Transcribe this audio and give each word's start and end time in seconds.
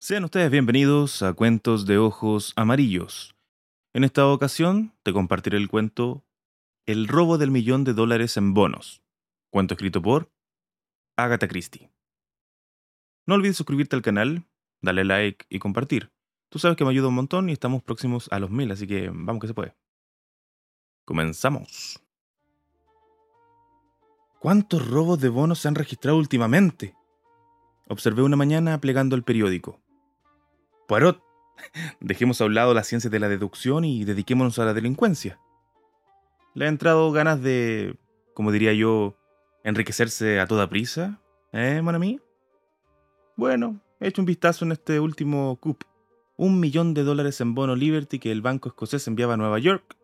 Sean 0.00 0.22
ustedes 0.22 0.48
bienvenidos 0.52 1.24
a 1.24 1.32
Cuentos 1.32 1.84
de 1.84 1.98
Ojos 1.98 2.52
Amarillos. 2.54 3.34
En 3.92 4.04
esta 4.04 4.28
ocasión 4.28 4.94
te 5.02 5.12
compartiré 5.12 5.56
el 5.56 5.68
cuento 5.68 6.24
El 6.86 7.08
robo 7.08 7.36
del 7.36 7.50
millón 7.50 7.82
de 7.82 7.94
dólares 7.94 8.36
en 8.36 8.54
bonos. 8.54 9.02
Cuento 9.50 9.74
escrito 9.74 10.00
por 10.00 10.30
Agatha 11.16 11.48
Christie. 11.48 11.90
No 13.26 13.34
olvides 13.34 13.56
suscribirte 13.56 13.96
al 13.96 14.02
canal, 14.02 14.46
darle 14.80 15.04
like 15.04 15.46
y 15.48 15.58
compartir. 15.58 16.12
Tú 16.48 16.60
sabes 16.60 16.76
que 16.76 16.84
me 16.84 16.90
ayuda 16.90 17.08
un 17.08 17.16
montón 17.16 17.48
y 17.48 17.52
estamos 17.52 17.82
próximos 17.82 18.28
a 18.30 18.38
los 18.38 18.50
mil, 18.50 18.70
así 18.70 18.86
que 18.86 19.10
vamos 19.12 19.40
que 19.40 19.48
se 19.48 19.54
puede. 19.54 19.74
Comenzamos. 21.04 22.00
¿Cuántos 24.38 24.86
robos 24.86 25.20
de 25.20 25.28
bonos 25.28 25.58
se 25.58 25.66
han 25.66 25.74
registrado 25.74 26.18
últimamente? 26.18 26.94
Observé 27.88 28.22
una 28.22 28.36
mañana 28.36 28.80
plegando 28.80 29.16
el 29.16 29.24
periódico. 29.24 29.82
Poirot, 30.88 31.22
dejemos 32.00 32.40
a 32.40 32.46
un 32.46 32.54
lado 32.54 32.72
la 32.72 32.82
ciencia 32.82 33.10
de 33.10 33.20
la 33.20 33.28
deducción 33.28 33.84
y 33.84 34.06
dediquémonos 34.06 34.58
a 34.58 34.64
la 34.64 34.72
delincuencia. 34.72 35.38
Le 36.54 36.64
ha 36.64 36.68
entrado 36.68 37.12
ganas 37.12 37.42
de, 37.42 37.98
como 38.32 38.52
diría 38.52 38.72
yo, 38.72 39.14
enriquecerse 39.64 40.40
a 40.40 40.46
toda 40.46 40.70
prisa, 40.70 41.20
¿eh, 41.52 41.82
mon 41.82 41.94
ami? 41.94 42.20
Bueno, 43.36 43.80
he 44.00 44.08
hecho 44.08 44.22
un 44.22 44.26
vistazo 44.26 44.64
en 44.64 44.72
este 44.72 44.98
último 44.98 45.56
coup. 45.60 45.84
Un 46.38 46.58
millón 46.58 46.94
de 46.94 47.04
dólares 47.04 47.40
en 47.42 47.54
bono 47.54 47.76
Liberty 47.76 48.18
que 48.18 48.32
el 48.32 48.40
banco 48.40 48.70
escocés 48.70 49.06
enviaba 49.08 49.34
a 49.34 49.36
Nueva 49.36 49.58
York 49.58 49.94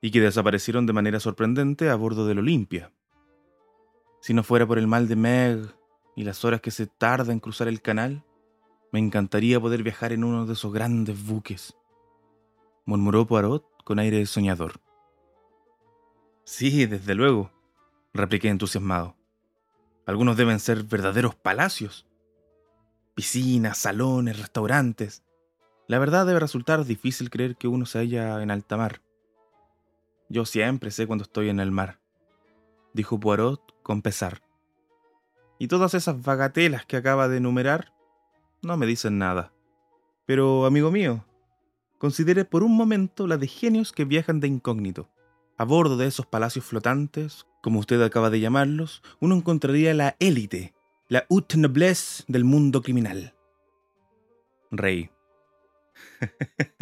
y 0.00 0.12
que 0.12 0.20
desaparecieron 0.20 0.86
de 0.86 0.92
manera 0.92 1.18
sorprendente 1.18 1.90
a 1.90 1.96
bordo 1.96 2.28
del 2.28 2.38
Olimpia. 2.38 2.92
Si 4.20 4.34
no 4.34 4.44
fuera 4.44 4.66
por 4.66 4.78
el 4.78 4.86
mal 4.86 5.08
de 5.08 5.16
Meg 5.16 5.74
y 6.14 6.22
las 6.22 6.44
horas 6.44 6.60
que 6.60 6.70
se 6.70 6.86
tarda 6.86 7.32
en 7.32 7.40
cruzar 7.40 7.66
el 7.66 7.82
canal, 7.82 8.24
me 8.92 8.98
encantaría 8.98 9.60
poder 9.60 9.82
viajar 9.82 10.12
en 10.12 10.24
uno 10.24 10.46
de 10.46 10.54
esos 10.54 10.72
grandes 10.72 11.26
buques, 11.26 11.76
murmuró 12.84 13.26
Poirot 13.26 13.64
con 13.84 13.98
aire 13.98 14.24
soñador. 14.24 14.80
Sí, 16.44 16.86
desde 16.86 17.14
luego, 17.14 17.50
repliqué 18.14 18.48
entusiasmado. 18.48 19.14
Algunos 20.06 20.38
deben 20.38 20.58
ser 20.58 20.84
verdaderos 20.84 21.34
palacios. 21.34 22.06
Piscinas, 23.14 23.76
salones, 23.76 24.38
restaurantes. 24.38 25.22
La 25.86 25.98
verdad 25.98 26.24
debe 26.24 26.40
resultar 26.40 26.86
difícil 26.86 27.28
creer 27.28 27.56
que 27.56 27.68
uno 27.68 27.84
se 27.84 27.98
halla 27.98 28.42
en 28.42 28.50
alta 28.50 28.78
mar. 28.78 29.02
Yo 30.30 30.46
siempre 30.46 30.90
sé 30.90 31.06
cuando 31.06 31.24
estoy 31.24 31.50
en 31.50 31.60
el 31.60 31.70
mar, 31.70 32.00
dijo 32.94 33.20
Poirot 33.20 33.60
con 33.82 34.00
pesar. 34.00 34.40
Y 35.58 35.68
todas 35.68 35.92
esas 35.92 36.22
bagatelas 36.22 36.86
que 36.86 36.96
acaba 36.96 37.28
de 37.28 37.36
enumerar 37.36 37.92
no 38.62 38.76
me 38.76 38.86
dicen 38.86 39.18
nada. 39.18 39.52
Pero, 40.26 40.66
amigo 40.66 40.90
mío, 40.90 41.24
considere 41.98 42.44
por 42.44 42.62
un 42.62 42.76
momento 42.76 43.26
la 43.26 43.36
de 43.36 43.46
genios 43.46 43.92
que 43.92 44.04
viajan 44.04 44.40
de 44.40 44.48
incógnito. 44.48 45.08
A 45.56 45.64
bordo 45.64 45.96
de 45.96 46.06
esos 46.06 46.26
palacios 46.26 46.64
flotantes, 46.64 47.46
como 47.62 47.80
usted 47.80 48.00
acaba 48.02 48.30
de 48.30 48.40
llamarlos, 48.40 49.02
uno 49.20 49.34
encontraría 49.34 49.94
la 49.94 50.16
élite, 50.20 50.74
la 51.08 51.26
haute 51.30 51.56
noblesse 51.56 52.24
del 52.28 52.44
mundo 52.44 52.82
criminal. 52.82 53.34
Rey. 54.70 55.10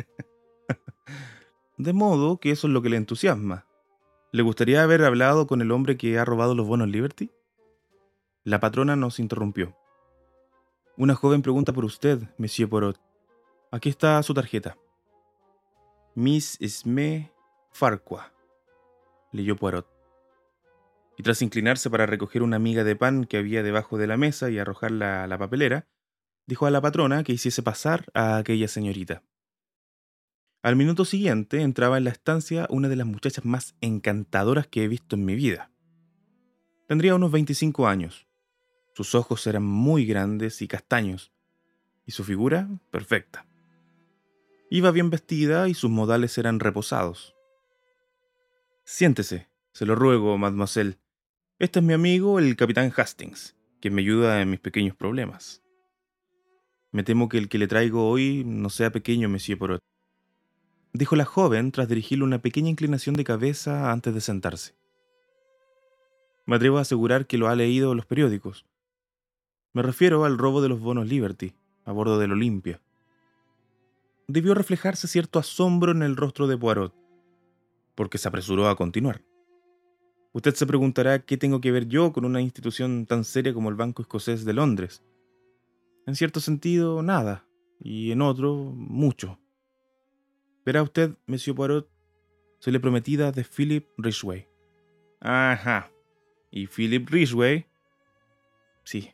de 1.78 1.92
modo 1.92 2.38
que 2.38 2.50
eso 2.50 2.66
es 2.66 2.72
lo 2.72 2.82
que 2.82 2.90
le 2.90 2.96
entusiasma. 2.96 3.66
¿Le 4.32 4.42
gustaría 4.42 4.82
haber 4.82 5.04
hablado 5.04 5.46
con 5.46 5.62
el 5.62 5.70
hombre 5.70 5.96
que 5.96 6.18
ha 6.18 6.24
robado 6.24 6.54
los 6.54 6.66
bonos 6.66 6.88
Liberty? 6.88 7.30
La 8.44 8.60
patrona 8.60 8.96
nos 8.96 9.18
interrumpió. 9.18 9.76
Una 10.98 11.14
joven 11.14 11.42
pregunta 11.42 11.74
por 11.74 11.84
usted, 11.84 12.22
Monsieur 12.38 12.70
Porot. 12.70 12.98
Aquí 13.70 13.90
está 13.90 14.22
su 14.22 14.32
tarjeta. 14.32 14.78
Miss 16.14 16.56
Esme 16.58 17.30
Farqua, 17.70 18.32
leyó 19.30 19.56
Poirot. 19.56 19.86
Y 21.18 21.22
tras 21.22 21.42
inclinarse 21.42 21.90
para 21.90 22.06
recoger 22.06 22.42
una 22.42 22.58
miga 22.58 22.82
de 22.82 22.96
pan 22.96 23.24
que 23.24 23.36
había 23.36 23.62
debajo 23.62 23.98
de 23.98 24.06
la 24.06 24.16
mesa 24.16 24.48
y 24.48 24.58
arrojarla 24.58 25.24
a 25.24 25.26
la 25.26 25.36
papelera, 25.36 25.86
dijo 26.46 26.64
a 26.64 26.70
la 26.70 26.80
patrona 26.80 27.22
que 27.24 27.34
hiciese 27.34 27.62
pasar 27.62 28.06
a 28.14 28.38
aquella 28.38 28.66
señorita. 28.66 29.22
Al 30.62 30.76
minuto 30.76 31.04
siguiente 31.04 31.60
entraba 31.60 31.98
en 31.98 32.04
la 32.04 32.10
estancia 32.10 32.66
una 32.70 32.88
de 32.88 32.96
las 32.96 33.06
muchachas 33.06 33.44
más 33.44 33.76
encantadoras 33.82 34.66
que 34.66 34.84
he 34.84 34.88
visto 34.88 35.16
en 35.16 35.26
mi 35.26 35.34
vida. 35.34 35.70
Tendría 36.88 37.14
unos 37.14 37.30
25 37.32 37.86
años, 37.86 38.26
sus 38.96 39.14
ojos 39.14 39.46
eran 39.46 39.62
muy 39.62 40.06
grandes 40.06 40.62
y 40.62 40.68
castaños, 40.68 41.30
y 42.06 42.12
su 42.12 42.24
figura 42.24 42.66
perfecta. 42.90 43.46
Iba 44.70 44.90
bien 44.90 45.10
vestida 45.10 45.68
y 45.68 45.74
sus 45.74 45.90
modales 45.90 46.38
eran 46.38 46.60
reposados. 46.60 47.36
Siéntese, 48.84 49.50
se 49.72 49.84
lo 49.84 49.96
ruego, 49.96 50.38
mademoiselle. 50.38 50.96
Este 51.58 51.80
es 51.80 51.84
mi 51.84 51.92
amigo, 51.92 52.38
el 52.38 52.56
capitán 52.56 52.90
Hastings, 52.96 53.54
que 53.82 53.90
me 53.90 54.00
ayuda 54.00 54.40
en 54.40 54.48
mis 54.48 54.60
pequeños 54.60 54.96
problemas. 54.96 55.62
Me 56.90 57.02
temo 57.02 57.28
que 57.28 57.36
el 57.36 57.50
que 57.50 57.58
le 57.58 57.68
traigo 57.68 58.08
hoy 58.08 58.44
no 58.46 58.70
sea 58.70 58.92
pequeño, 58.92 59.28
monsieur 59.28 59.58
Porot, 59.58 59.82
dijo 60.94 61.16
la 61.16 61.26
joven 61.26 61.70
tras 61.70 61.86
dirigirle 61.86 62.24
una 62.24 62.40
pequeña 62.40 62.70
inclinación 62.70 63.14
de 63.14 63.24
cabeza 63.24 63.92
antes 63.92 64.14
de 64.14 64.22
sentarse. 64.22 64.74
Me 66.46 66.56
atrevo 66.56 66.78
a 66.78 66.80
asegurar 66.80 67.26
que 67.26 67.36
lo 67.36 67.48
ha 67.48 67.54
leído 67.54 67.90
en 67.90 67.98
los 67.98 68.06
periódicos, 68.06 68.64
me 69.76 69.82
refiero 69.82 70.24
al 70.24 70.38
robo 70.38 70.62
de 70.62 70.70
los 70.70 70.80
bonos 70.80 71.06
Liberty 71.06 71.52
a 71.84 71.92
bordo 71.92 72.18
del 72.18 72.32
Olimpia. 72.32 72.80
Debió 74.26 74.54
reflejarse 74.54 75.06
cierto 75.06 75.38
asombro 75.38 75.92
en 75.92 76.02
el 76.02 76.16
rostro 76.16 76.46
de 76.46 76.56
Poirot, 76.56 76.94
porque 77.94 78.16
se 78.16 78.26
apresuró 78.26 78.70
a 78.70 78.76
continuar. 78.76 79.22
Usted 80.32 80.54
se 80.54 80.66
preguntará 80.66 81.26
qué 81.26 81.36
tengo 81.36 81.60
que 81.60 81.72
ver 81.72 81.88
yo 81.88 82.14
con 82.14 82.24
una 82.24 82.40
institución 82.40 83.04
tan 83.04 83.22
seria 83.22 83.52
como 83.52 83.68
el 83.68 83.74
Banco 83.74 84.00
Escocés 84.00 84.46
de 84.46 84.54
Londres. 84.54 85.02
En 86.06 86.16
cierto 86.16 86.40
sentido, 86.40 87.02
nada, 87.02 87.44
y 87.78 88.12
en 88.12 88.22
otro, 88.22 88.54
mucho. 88.54 89.38
Verá 90.64 90.82
usted, 90.82 91.18
Monsieur 91.26 91.54
Poirot, 91.54 91.90
soy 92.60 92.72
la 92.72 92.80
prometida 92.80 93.30
de 93.30 93.44
Philip 93.44 93.86
Ridgway. 93.98 94.48
Ajá. 95.20 95.90
¿Y 96.50 96.66
Philip 96.66 97.06
Ridgway? 97.10 97.66
Sí, 98.84 99.10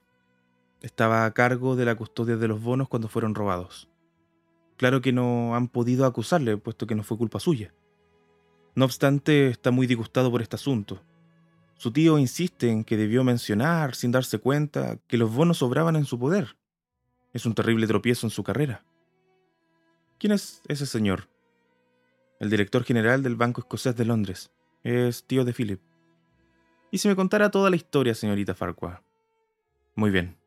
estaba 0.83 1.25
a 1.25 1.31
cargo 1.33 1.77
de 1.77 1.85
la 1.85 1.95
custodia 1.95 2.37
de 2.37 2.49
los 2.49 2.61
bonos 2.61 2.89
cuando 2.89 3.09
fueron 3.09 3.35
robados. 3.35 3.89
Claro 4.77 5.01
que 5.01 5.13
no 5.13 5.55
han 5.55 5.69
podido 5.69 6.07
acusarle, 6.07 6.57
puesto 6.57 6.87
que 6.87 6.95
no 6.95 7.05
fue 7.05 7.17
culpa 7.17 7.41
suya. 7.41 7.73
No 8.75 8.85
obstante, 8.85 9.49
está 9.49 9.71
muy 9.71 9.87
disgustado 9.87 10.31
por 10.31 10.43
este 10.43 10.57
asunto. 10.57 11.03
Su 11.77 11.93
tío 11.93 12.19
insiste 12.19 12.71
en 12.71 12.85
que 12.85 12.97
debió 12.97 13.23
mencionar, 13.23 13.95
sin 13.95 14.13
darse 14.13 14.39
cuenta, 14.39 14.99
que 15.07 15.19
los 15.19 15.33
bonos 15.33 15.59
sobraban 15.59 15.97
en 15.97 16.05
su 16.05 16.19
poder. 16.19 16.57
Es 17.33 17.47
un 17.47 17.55
terrible 17.55 17.87
tropiezo 17.87 18.27
en 18.27 18.31
su 18.31 18.43
carrera. 18.43 18.85
¿Quién 20.19 20.33
es 20.33 20.63
ese 20.69 20.87
señor? 20.87 21.29
El 22.41 22.51
director 22.51 22.85
general 22.85 23.23
del 23.23 23.37
Banco 23.37 23.61
Escocés 23.61 23.97
de 23.97 24.05
Londres. 24.05 24.51
Es 24.83 25.25
tío 25.25 25.45
de 25.45 25.53
Philip. 25.53 25.81
Y 26.91 26.99
si 26.99 27.09
me 27.09 27.17
contara 27.17 27.51
toda 27.51 27.71
la 27.71 27.77
historia, 27.77 28.15
señorita 28.15 28.55
Farquhar. 28.55 29.03
Muy 29.95 30.11
bien. 30.11 30.42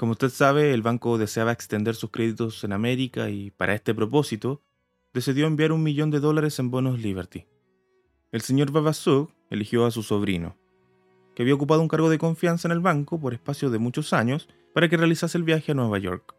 Como 0.00 0.12
usted 0.12 0.30
sabe, 0.30 0.72
el 0.72 0.80
banco 0.80 1.18
deseaba 1.18 1.52
extender 1.52 1.94
sus 1.94 2.08
créditos 2.08 2.64
en 2.64 2.72
América 2.72 3.28
y, 3.28 3.50
para 3.50 3.74
este 3.74 3.94
propósito, 3.94 4.62
decidió 5.12 5.46
enviar 5.46 5.72
un 5.72 5.82
millón 5.82 6.10
de 6.10 6.20
dólares 6.20 6.58
en 6.58 6.70
bonos 6.70 7.00
Liberty. 7.00 7.44
El 8.32 8.40
señor 8.40 8.72
Babasuk 8.72 9.30
eligió 9.50 9.84
a 9.84 9.90
su 9.90 10.02
sobrino, 10.02 10.56
que 11.34 11.42
había 11.42 11.54
ocupado 11.54 11.82
un 11.82 11.88
cargo 11.88 12.08
de 12.08 12.16
confianza 12.16 12.66
en 12.66 12.72
el 12.72 12.80
banco 12.80 13.20
por 13.20 13.34
espacio 13.34 13.68
de 13.68 13.78
muchos 13.78 14.14
años, 14.14 14.48
para 14.72 14.88
que 14.88 14.96
realizase 14.96 15.36
el 15.36 15.44
viaje 15.44 15.72
a 15.72 15.74
Nueva 15.74 15.98
York. 15.98 16.34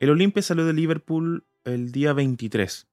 El 0.00 0.10
Olimpia 0.10 0.42
salió 0.42 0.66
de 0.66 0.72
Liverpool 0.72 1.44
el 1.62 1.92
día 1.92 2.12
23, 2.12 2.88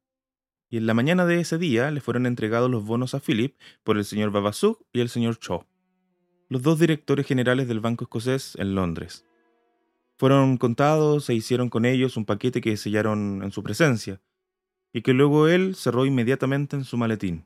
y 0.70 0.78
en 0.78 0.86
la 0.86 0.94
mañana 0.94 1.26
de 1.26 1.40
ese 1.40 1.58
día 1.58 1.90
le 1.90 2.02
fueron 2.02 2.28
entregados 2.28 2.70
los 2.70 2.86
bonos 2.86 3.16
a 3.16 3.20
Philip 3.20 3.58
por 3.84 3.98
el 3.98 4.06
señor 4.06 4.30
Babasuk 4.30 4.80
y 4.94 5.00
el 5.00 5.10
señor 5.10 5.40
Shaw 5.42 5.66
los 6.50 6.62
dos 6.62 6.80
directores 6.80 7.26
generales 7.26 7.68
del 7.68 7.80
Banco 7.80 8.06
Escocés 8.06 8.56
en 8.58 8.76
Londres. 8.76 9.26
Fueron 10.18 10.58
contados 10.58 11.30
e 11.30 11.34
hicieron 11.34 11.70
con 11.70 11.86
ellos 11.86 12.18
un 12.18 12.26
paquete 12.26 12.62
que 12.62 12.78
sellaron 12.78 13.42
en 13.44 13.52
su 13.52 13.64
presencia, 13.64 14.22
y 14.94 15.02
que 15.02 15.14
luego 15.14 15.48
él 15.48 15.76
cerró 15.76 16.06
inmediatamente 16.06 16.76
en 16.76 16.84
su 16.84 16.98
maletín. 16.98 17.46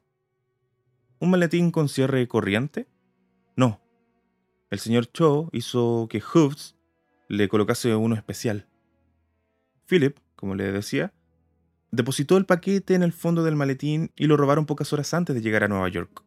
¿Un 1.20 1.32
maletín 1.32 1.72
con 1.72 1.90
cierre 1.90 2.28
corriente? 2.28 2.88
No. 3.56 3.82
El 4.70 4.80
señor 4.80 5.08
Cho 5.08 5.50
hizo 5.52 6.08
que 6.10 6.22
Hooves 6.22 6.76
le 7.28 7.50
colocase 7.50 7.94
uno 7.96 8.16
especial. 8.16 8.68
Philip, 9.86 10.18
como 10.36 10.56
le 10.56 10.72
decía, 10.72 11.14
depositó 11.92 12.38
el 12.38 12.46
paquete 12.46 12.94
en 12.94 13.04
el 13.04 13.12
fondo 13.12 13.44
del 13.44 13.56
maletín 13.56 14.12
y 14.16 14.28
lo 14.28 14.38
robaron 14.38 14.66
pocas 14.66 14.94
horas 14.94 15.14
antes 15.14 15.36
de 15.36 15.42
llegar 15.42 15.64
a 15.64 15.68
Nueva 15.68 15.90
York. 15.90 16.24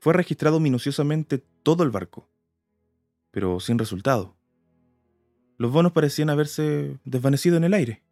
Fue 0.00 0.14
registrado 0.14 0.60
minuciosamente 0.60 1.44
todo 1.62 1.82
el 1.82 1.90
barco, 1.90 2.26
pero 3.30 3.60
sin 3.60 3.78
resultado. 3.78 4.34
Los 5.58 5.70
bonos 5.72 5.92
parecían 5.92 6.30
haberse 6.30 6.98
desvanecido 7.04 7.58
en 7.58 7.64
el 7.64 7.74
aire. 7.74 8.02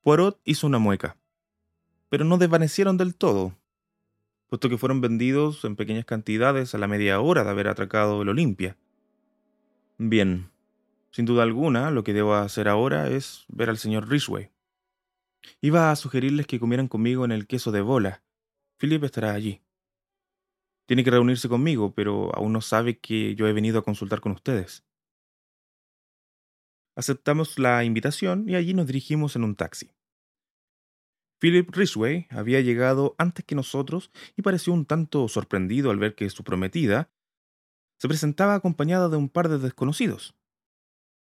Poirot 0.00 0.40
hizo 0.44 0.66
una 0.66 0.78
mueca, 0.78 1.18
pero 2.08 2.24
no 2.24 2.38
desvanecieron 2.38 2.96
del 2.96 3.14
todo, 3.14 3.54
puesto 4.48 4.70
que 4.70 4.78
fueron 4.78 5.02
vendidos 5.02 5.62
en 5.66 5.76
pequeñas 5.76 6.06
cantidades 6.06 6.74
a 6.74 6.78
la 6.78 6.88
media 6.88 7.20
hora 7.20 7.44
de 7.44 7.50
haber 7.50 7.68
atracado 7.68 8.22
el 8.22 8.30
Olimpia. 8.30 8.78
Bien, 9.98 10.50
sin 11.10 11.26
duda 11.26 11.42
alguna, 11.42 11.90
lo 11.90 12.02
que 12.02 12.14
debo 12.14 12.34
hacer 12.34 12.66
ahora 12.66 13.10
es 13.10 13.44
ver 13.48 13.68
al 13.68 13.76
señor 13.76 14.08
Ridgway. 14.08 14.50
Iba 15.60 15.90
a 15.90 15.96
sugerirles 15.96 16.46
que 16.46 16.58
comieran 16.58 16.88
conmigo 16.88 17.26
en 17.26 17.32
el 17.32 17.46
queso 17.46 17.72
de 17.72 17.82
bola. 17.82 18.22
Philip 18.78 19.04
estará 19.04 19.34
allí. 19.34 19.60
Tiene 20.86 21.04
que 21.04 21.10
reunirse 21.10 21.48
conmigo, 21.48 21.94
pero 21.94 22.34
aún 22.34 22.52
no 22.52 22.60
sabe 22.60 22.98
que 22.98 23.34
yo 23.34 23.46
he 23.46 23.52
venido 23.52 23.78
a 23.78 23.84
consultar 23.84 24.20
con 24.20 24.32
ustedes. 24.32 24.84
Aceptamos 26.94 27.58
la 27.58 27.84
invitación 27.84 28.48
y 28.48 28.54
allí 28.54 28.74
nos 28.74 28.86
dirigimos 28.86 29.36
en 29.36 29.44
un 29.44 29.56
taxi. 29.56 29.90
Philip 31.40 31.70
Ridgway 31.74 32.28
había 32.30 32.60
llegado 32.60 33.16
antes 33.18 33.44
que 33.44 33.54
nosotros 33.54 34.12
y 34.36 34.42
pareció 34.42 34.72
un 34.72 34.86
tanto 34.86 35.26
sorprendido 35.26 35.90
al 35.90 35.98
ver 35.98 36.14
que 36.14 36.30
su 36.30 36.44
prometida 36.44 37.10
se 37.98 38.08
presentaba 38.08 38.54
acompañada 38.54 39.08
de 39.08 39.16
un 39.16 39.28
par 39.28 39.48
de 39.48 39.58
desconocidos. 39.58 40.36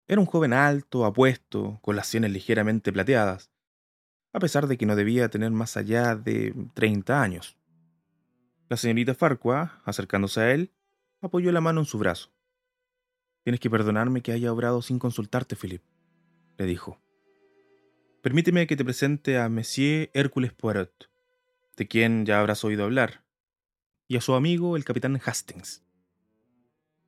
Era 0.08 0.20
un 0.20 0.26
joven 0.26 0.52
alto, 0.52 1.04
apuesto, 1.04 1.80
con 1.82 1.96
las 1.96 2.06
sienes 2.06 2.30
ligeramente 2.30 2.92
plateadas, 2.92 3.50
a 4.32 4.38
pesar 4.38 4.68
de 4.68 4.76
que 4.76 4.86
no 4.86 4.94
debía 4.94 5.28
tener 5.28 5.50
más 5.50 5.76
allá 5.76 6.14
de 6.14 6.54
treinta 6.74 7.22
años. 7.22 7.56
La 8.68 8.76
señorita 8.76 9.14
Farquhar, 9.14 9.80
acercándose 9.84 10.40
a 10.40 10.52
él, 10.52 10.72
apoyó 11.20 11.52
la 11.52 11.60
mano 11.60 11.80
en 11.80 11.86
su 11.86 11.98
brazo. 11.98 12.32
Tienes 13.44 13.60
que 13.60 13.70
perdonarme 13.70 14.22
que 14.22 14.32
haya 14.32 14.52
obrado 14.52 14.82
sin 14.82 14.98
consultarte, 14.98 15.54
Philip, 15.54 15.82
le 16.58 16.66
dijo. 16.66 17.00
Permíteme 18.22 18.66
que 18.66 18.74
te 18.74 18.84
presente 18.84 19.38
a 19.38 19.48
Monsieur 19.48 20.10
Hércules 20.14 20.52
Poirot, 20.52 21.08
de 21.76 21.86
quien 21.86 22.26
ya 22.26 22.40
habrás 22.40 22.64
oído 22.64 22.82
hablar, 22.82 23.24
y 24.08 24.16
a 24.16 24.20
su 24.20 24.34
amigo 24.34 24.76
el 24.76 24.84
capitán 24.84 25.20
Hastings. 25.24 25.84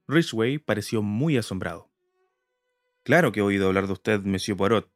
Ridgway 0.06 0.58
pareció 0.58 1.02
muy 1.02 1.36
asombrado. 1.36 1.90
Claro 3.02 3.32
que 3.32 3.40
he 3.40 3.42
oído 3.42 3.66
hablar 3.66 3.88
de 3.88 3.94
usted, 3.94 4.20
Monsieur 4.20 4.56
Poirot, 4.56 4.92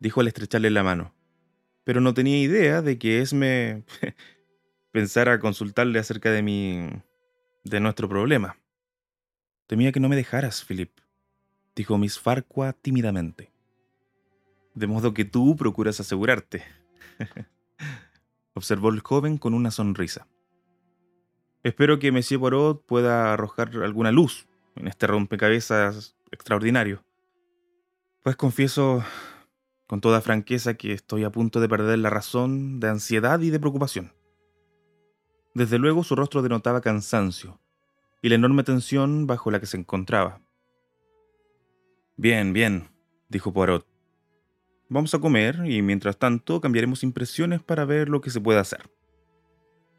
dijo 0.00 0.20
al 0.20 0.26
estrecharle 0.26 0.70
la 0.70 0.82
mano, 0.82 1.14
pero 1.84 2.00
no 2.00 2.12
tenía 2.12 2.40
idea 2.40 2.82
de 2.82 2.98
que 2.98 3.20
Esme 3.20 3.84
pensara 4.96 5.38
consultarle 5.38 5.98
acerca 5.98 6.30
de 6.30 6.40
mi. 6.40 6.88
de 7.64 7.80
nuestro 7.80 8.08
problema. 8.08 8.56
Temía 9.66 9.92
que 9.92 10.00
no 10.00 10.08
me 10.08 10.16
dejaras, 10.16 10.64
Philip, 10.64 10.90
dijo 11.74 11.98
Miss 11.98 12.18
Farquhar 12.18 12.72
tímidamente. 12.72 13.52
De 14.72 14.86
modo 14.86 15.12
que 15.12 15.26
tú 15.26 15.54
procuras 15.54 16.00
asegurarte. 16.00 16.64
Observó 18.54 18.88
el 18.88 19.00
joven 19.00 19.36
con 19.36 19.52
una 19.52 19.70
sonrisa. 19.70 20.28
Espero 21.62 21.98
que 21.98 22.10
Monsieur 22.10 22.40
Poirot 22.40 22.86
pueda 22.86 23.34
arrojar 23.34 23.76
alguna 23.82 24.12
luz 24.12 24.48
en 24.76 24.88
este 24.88 25.06
rompecabezas 25.06 26.16
extraordinario. 26.30 27.04
Pues 28.22 28.36
confieso 28.36 29.04
con 29.86 30.00
toda 30.00 30.22
franqueza 30.22 30.72
que 30.72 30.94
estoy 30.94 31.24
a 31.24 31.30
punto 31.30 31.60
de 31.60 31.68
perder 31.68 31.98
la 31.98 32.08
razón 32.08 32.80
de 32.80 32.88
ansiedad 32.88 33.38
y 33.40 33.50
de 33.50 33.60
preocupación. 33.60 34.16
Desde 35.56 35.78
luego 35.78 36.04
su 36.04 36.14
rostro 36.14 36.42
denotaba 36.42 36.82
cansancio, 36.82 37.58
y 38.20 38.28
la 38.28 38.34
enorme 38.34 38.62
tensión 38.62 39.26
bajo 39.26 39.50
la 39.50 39.58
que 39.58 39.64
se 39.64 39.78
encontraba. 39.78 40.42
Bien, 42.18 42.52
bien, 42.52 42.90
dijo 43.30 43.54
Poirot. 43.54 43.86
Vamos 44.90 45.14
a 45.14 45.18
comer 45.18 45.62
y 45.64 45.80
mientras 45.80 46.18
tanto 46.18 46.60
cambiaremos 46.60 47.02
impresiones 47.02 47.62
para 47.62 47.86
ver 47.86 48.10
lo 48.10 48.20
que 48.20 48.28
se 48.28 48.38
puede 48.38 48.58
hacer. 48.58 48.90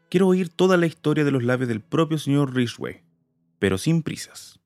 Quiero 0.08 0.28
oír 0.28 0.48
toda 0.48 0.76
la 0.76 0.86
historia 0.86 1.24
de 1.24 1.32
los 1.32 1.42
labios 1.42 1.68
del 1.68 1.80
propio 1.80 2.18
señor 2.18 2.54
Ridgway, 2.54 3.02
pero 3.58 3.78
sin 3.78 4.04
prisas. 4.04 4.60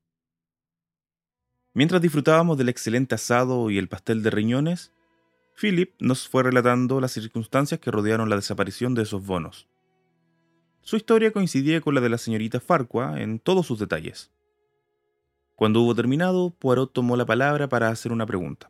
Mientras 1.73 2.03
disfrutábamos 2.03 2.59
del 2.59 2.69
excelente 2.69 3.15
asado 3.15 3.71
y 3.71 3.79
el 3.79 3.89
pastel 3.89 4.23
de 4.23 4.29
riñones, 4.29 4.93
Philip 5.59 5.95
nos 6.01 6.29
fue 6.29 6.43
relatando 6.43 7.01
las 7.01 7.13
circunstancias 7.13 7.81
que 7.81 7.91
rodearon 7.91 8.29
la 8.29 8.37
desaparición 8.37 8.93
de 8.93 9.05
esos 9.05 9.25
bonos. 9.25 9.72
Su 10.85 10.97
historia 10.97 11.31
coincidía 11.33 11.81
con 11.81 11.95
la 11.95 12.01
de 12.01 12.09
la 12.09 12.19
señorita 12.19 12.59
Farquhar 12.59 13.21
en 13.21 13.39
todos 13.39 13.67
sus 13.67 13.79
detalles. 13.79 14.33
Cuando 15.55 15.81
hubo 15.81 15.95
terminado, 15.95 16.51
Poirot 16.51 16.93
tomó 16.93 17.17
la 17.17 17.25
palabra 17.25 17.69
para 17.69 17.89
hacer 17.89 18.11
una 18.11 18.27
pregunta. 18.27 18.69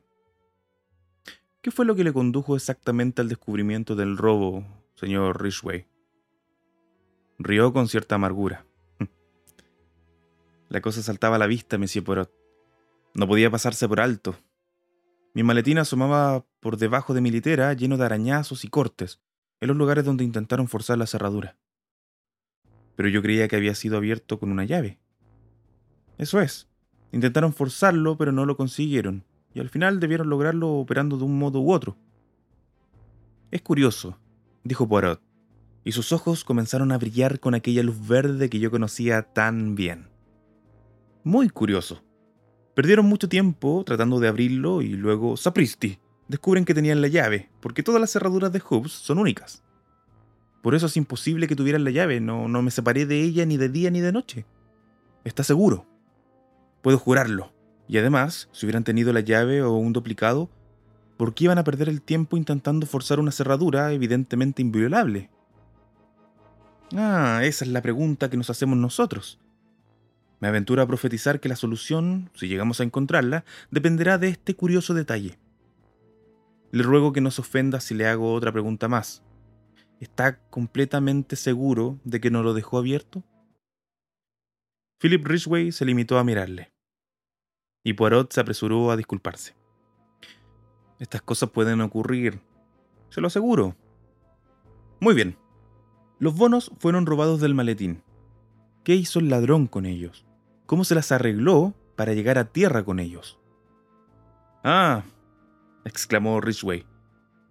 ¿Qué 1.63 1.71
fue 1.71 1.87
lo 1.87 1.95
que 1.95 2.05
le 2.05 2.13
condujo 2.13 2.55
exactamente 2.55 3.23
al 3.23 3.31
descubrimiento 3.31 3.97
del 3.97 4.19
robo, 4.19 4.67
señor 4.95 5.43
Ridgway? 5.43 5.87
Rió 7.39 7.73
con 7.73 7.89
cierta 7.89 8.17
amargura. 8.17 8.67
La 10.69 10.83
cosa 10.83 11.03
saltaba 11.03 11.37
a 11.37 11.39
la 11.39 11.47
vista, 11.47 11.79
Monsieur 11.79 12.05
Poirot. 12.05 12.31
No 13.15 13.27
podía 13.27 13.51
pasarse 13.51 13.89
por 13.89 14.01
alto. 14.01 14.37
Mi 15.33 15.43
maletín 15.43 15.79
asomaba 15.79 16.45
por 16.61 16.77
debajo 16.77 17.15
de 17.15 17.23
mi 17.23 17.31
litera 17.31 17.73
lleno 17.73 17.97
de 17.97 18.05
arañazos 18.05 18.67
y 18.67 18.69
cortes, 18.69 19.19
en 19.61 19.69
los 19.69 19.77
lugares 19.79 20.05
donde 20.05 20.25
intentaron 20.25 20.69
forzar 20.69 20.99
la 20.99 21.07
cerradura 21.07 21.57
pero 22.97 23.09
yo 23.09 23.23
creía 23.23 23.49
que 23.49 23.57
había 23.57 23.75
sido 23.75 23.97
abierto 23.97 24.39
con 24.39 24.51
una 24.51 24.65
llave. 24.65 24.99
Eso 26.19 26.41
es, 26.41 26.69
intentaron 27.13 27.53
forzarlo, 27.53 28.17
pero 28.17 28.33
no 28.33 28.47
lo 28.47 28.57
consiguieron, 28.57 29.25
y 29.55 29.61
al 29.61 29.69
final 29.69 30.01
debieron 30.01 30.29
lograrlo 30.29 30.71
operando 30.71 31.17
de 31.17 31.25
un 31.25 31.39
modo 31.39 31.61
u 31.61 31.73
otro. 31.73 31.97
Es 33.51 33.63
curioso, 33.63 34.19
dijo 34.65 34.89
Poirot, 34.89 35.21
y 35.85 35.93
sus 35.93 36.13
ojos 36.13 36.45
comenzaron 36.45 36.93
a 36.93 36.99
brillar 36.99 37.41
con 37.41 37.55
aquella 37.55 37.83
luz 37.83 38.07
verde 38.07 38.49
que 38.49 38.59
yo 38.59 38.71
conocía 38.71 39.23
tan 39.23 39.75
bien. 39.75 40.09
Muy 41.25 41.49
curioso. 41.49 42.03
Perdieron 42.75 43.07
mucho 43.07 43.29
tiempo 43.29 43.83
tratando 43.85 44.19
de 44.19 44.29
abrirlo 44.29 44.81
y 44.81 44.91
luego, 44.91 45.37
sapristi, 45.37 45.99
descubren 46.29 46.65
que 46.65 46.75
tenían 46.75 47.03
la 47.03 47.09
llave, 47.09 47.51
porque 47.61 47.83
todas 47.83 48.01
las 48.01 48.11
cerraduras 48.11 48.53
de 48.53 48.63
Hobbs 48.67 48.93
son 48.93 49.19
únicas. 49.19 49.63
Por 50.63 50.75
eso 50.75 50.87
es 50.87 50.97
imposible 50.97 51.49
que 51.49 51.57
tuvieran 51.57 51.85
la 51.85 51.91
llave, 51.91 52.21
no, 52.21 52.49
no 52.49 52.63
me 52.63 52.71
separé 52.71 53.05
de 53.05 53.21
ella 53.21 53.45
ni 53.45 53.57
de 53.57 53.69
día 53.69 53.91
ni 53.91 54.01
de 54.01 54.13
noche. 54.13 54.47
Está 55.25 55.43
seguro. 55.43 55.87
Puedo 56.83 56.99
jurarlo. 56.99 57.53
Y 57.89 57.99
además, 57.99 58.49
si 58.53 58.65
hubieran 58.65 58.85
tenido 58.85 59.13
la 59.13 59.21
llave 59.21 59.63
o 59.63 59.73
un 59.75 59.93
duplicado, 59.93 60.49
¿por 61.17 61.35
qué 61.35 61.45
iban 61.45 61.59
a 61.59 61.65
perder 61.65 61.89
el 61.89 62.01
tiempo 62.01 62.37
intentando 62.37 62.87
forzar 62.87 63.21
una 63.21 63.33
cerradura 63.33 63.93
evidentemente 63.93 64.63
inviolable? 64.63 65.31
Ah, 66.95 67.41
esa 67.43 67.65
es 67.65 67.71
la 67.71 67.83
pregunta 67.83 68.31
que 68.31 68.37
nos 68.37 68.51
hacemos 68.51 68.79
nosotros. 68.79 69.41
Me 70.41 70.49
aventuro 70.49 70.83
a 70.83 70.87
profetizar 70.87 71.41
que 71.41 71.49
la 71.49 71.57
solución, 71.57 72.31
si 72.35 72.49
llegamos 72.49 72.81
a 72.81 72.85
encontrarla, 72.85 73.45
dependerá 73.71 74.19
de 74.19 74.29
este 74.29 74.55
curioso 74.55 74.95
detalle. 74.95 75.39
Le 76.71 76.83
ruego 76.83 77.13
que 77.13 77.21
no 77.21 77.31
se 77.31 77.43
ofenda 77.43 77.81
si 77.81 77.95
le 77.95 78.07
hago 78.07 78.33
otra 78.33 78.53
pregunta 78.53 78.89
más. 78.89 79.23
¿Está 80.03 80.41
completamente 80.51 81.37
seguro 81.37 82.01
de 82.03 82.21
que 82.21 82.33
no 82.33 82.43
lo 82.43 82.55
dejó 82.55 82.77
abierto? 82.77 83.23
Philip 84.99 85.25
Ridgway 85.25 85.71
se 85.71 85.85
limitó 85.85 86.19
a 86.19 86.25
mirarle. 86.25 86.73
Y 87.85 87.93
Poirot 87.93 88.33
se 88.33 88.41
apresuró 88.41 88.91
a 88.91 88.97
disculparse. 88.97 89.55
Estas 90.99 91.23
cosas 91.23 91.51
pueden 91.51 91.81
ocurrir, 91.83 92.41
se 93.11 93.21
lo 93.21 93.29
aseguro. 93.29 93.77
Muy 94.99 95.15
bien. 95.15 95.39
Los 96.19 96.35
bonos 96.35 96.73
fueron 96.81 97.07
robados 97.07 97.41
del 97.41 97.55
maletín. 97.55 98.03
¿Qué 98.83 98.97
hizo 98.97 99.21
el 99.21 99.29
ladrón 99.29 99.69
con 99.69 99.87
ellos? 99.87 100.27
¿Cómo 100.67 100.83
se 100.83 100.97
las 100.97 101.13
arregló 101.13 101.75
para 101.95 102.13
llegar 102.13 102.39
a 102.39 102.51
tierra 102.51 102.85
con 102.85 102.99
ellos? 102.99 103.39
Ah, 104.65 105.05
exclamó 105.85 106.41
Ridgway. 106.41 106.85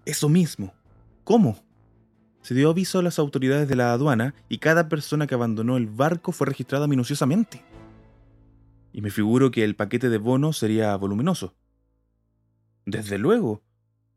Eso 0.03 0.27
mismo. 0.27 0.73
¿Cómo? 1.23 1.70
Se 2.41 2.55
dio 2.55 2.69
aviso 2.71 2.99
a 2.99 3.03
las 3.03 3.19
autoridades 3.19 3.67
de 3.67 3.75
la 3.75 3.93
aduana 3.93 4.33
y 4.49 4.57
cada 4.57 4.89
persona 4.89 5.27
que 5.27 5.35
abandonó 5.35 5.77
el 5.77 5.87
barco 5.87 6.31
fue 6.31 6.47
registrada 6.47 6.87
minuciosamente. 6.87 7.63
Y 8.93 9.01
me 9.01 9.11
figuro 9.11 9.51
que 9.51 9.63
el 9.63 9.75
paquete 9.75 10.09
de 10.09 10.17
bonos 10.17 10.57
sería 10.57 10.95
voluminoso. 10.95 11.55
Desde 12.85 13.17
luego. 13.17 13.61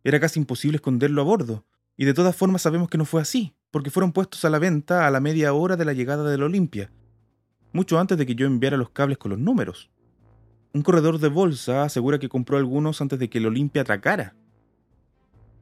Era 0.02 0.20
casi 0.20 0.38
imposible 0.40 0.76
esconderlo 0.76 1.22
a 1.22 1.24
bordo, 1.24 1.64
y 1.96 2.04
de 2.04 2.14
todas 2.14 2.36
formas 2.36 2.62
sabemos 2.62 2.88
que 2.88 2.98
no 2.98 3.04
fue 3.04 3.22
así, 3.22 3.54
porque 3.70 3.90
fueron 3.90 4.12
puestos 4.12 4.44
a 4.44 4.50
la 4.50 4.58
venta 4.58 5.06
a 5.06 5.10
la 5.10 5.20
media 5.20 5.52
hora 5.54 5.76
de 5.76 5.84
la 5.84 5.92
llegada 5.92 6.28
del 6.30 6.42
Olimpia, 6.42 6.90
mucho 7.72 7.98
antes 7.98 8.18
de 8.18 8.26
que 8.26 8.34
yo 8.34 8.46
enviara 8.46 8.76
los 8.76 8.90
cables 8.90 9.18
con 9.18 9.30
los 9.30 9.38
números. 9.38 9.90
Un 10.72 10.82
corredor 10.82 11.18
de 11.18 11.28
bolsa 11.28 11.84
asegura 11.84 12.18
que 12.18 12.28
compró 12.28 12.58
algunos 12.58 13.00
antes 13.00 13.18
de 13.18 13.30
que 13.30 13.38
el 13.38 13.46
Olimpia 13.46 13.82
atracara. 13.82 14.34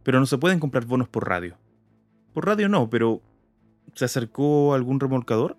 Pero 0.02 0.18
no 0.18 0.26
se 0.26 0.38
pueden 0.38 0.58
comprar 0.58 0.86
bonos 0.86 1.08
por 1.08 1.28
radio. 1.28 1.56
Por 2.32 2.46
radio 2.46 2.68
no, 2.68 2.88
pero 2.88 3.20
¿se 3.94 4.04
acercó 4.04 4.74
algún 4.74 5.00
remolcador? 5.00 5.56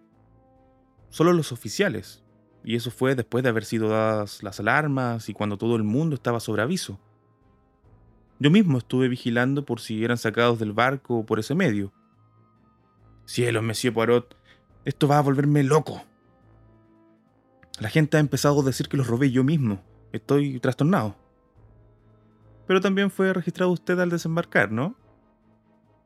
Solo 1.09 1.33
los 1.33 1.51
oficiales. 1.51 2.21
y 2.65 2.75
eso 2.75 2.91
fue 2.91 3.13
después 3.13 3.43
de 3.43 3.49
haber 3.49 3.65
sido 3.65 3.89
dadas 3.89 4.41
las 4.41 4.59
alarmas 4.61 5.27
y 5.27 5.33
cuando 5.33 5.57
todo 5.57 5.75
el 5.75 5.83
mundo 5.83 6.15
estaba 6.15 6.39
sobre 6.39 6.61
aviso. 6.61 6.97
Yo 8.39 8.49
mismo 8.49 8.77
estuve 8.77 9.09
vigilando 9.09 9.65
por 9.65 9.81
si 9.81 10.03
eran 10.03 10.17
sacados 10.17 10.59
del 10.59 10.71
barco 10.71 11.25
por 11.25 11.39
ese 11.39 11.55
medio. 11.55 11.91
Cielos, 13.25 13.63
Monsieur 13.63 13.93
Poirot, 13.93 14.35
esto 14.85 15.07
va 15.07 15.17
a 15.17 15.21
volverme 15.21 15.63
loco. 15.63 16.03
La 17.79 17.89
gente 17.89 18.17
ha 18.17 18.19
empezado 18.19 18.61
a 18.61 18.63
decir 18.63 18.87
que 18.87 18.97
los 18.97 19.07
robé 19.07 19.31
yo 19.31 19.43
mismo. 19.43 19.81
Estoy 20.11 20.59
trastornado. 20.59 21.15
Pero 22.67 22.81
también 22.81 23.11
fue 23.11 23.33
registrado 23.33 23.71
usted 23.71 23.99
al 23.99 24.09
desembarcar, 24.09 24.71
¿no? 24.71 24.95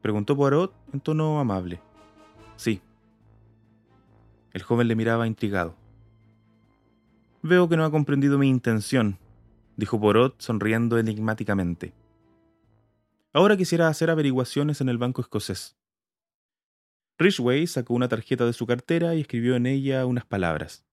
Preguntó 0.07 0.37
Poirot 0.37 0.73
en 0.93 1.01
tono 1.01 1.37
amable. 1.37 1.81
Sí. 2.55 2.81
El 4.53 4.63
joven 4.63 4.87
le 4.87 4.95
miraba 4.95 5.27
intrigado. 5.27 5.75
Veo 7.41 7.67
que 7.67 7.75
no 7.75 7.83
ha 7.83 7.91
comprendido 7.91 8.37
mi 8.37 8.47
intención, 8.47 9.19
dijo 9.75 9.99
Poirot 9.99 10.39
sonriendo 10.39 10.97
enigmáticamente. 10.97 11.93
Ahora 13.33 13.57
quisiera 13.57 13.89
hacer 13.89 14.09
averiguaciones 14.09 14.79
en 14.79 14.87
el 14.87 14.97
banco 14.97 15.19
escocés. 15.19 15.75
Ridgway 17.17 17.67
sacó 17.67 17.93
una 17.93 18.07
tarjeta 18.07 18.45
de 18.45 18.53
su 18.53 18.65
cartera 18.65 19.13
y 19.13 19.19
escribió 19.19 19.57
en 19.57 19.65
ella 19.65 20.05
unas 20.05 20.23
palabras. 20.23 20.85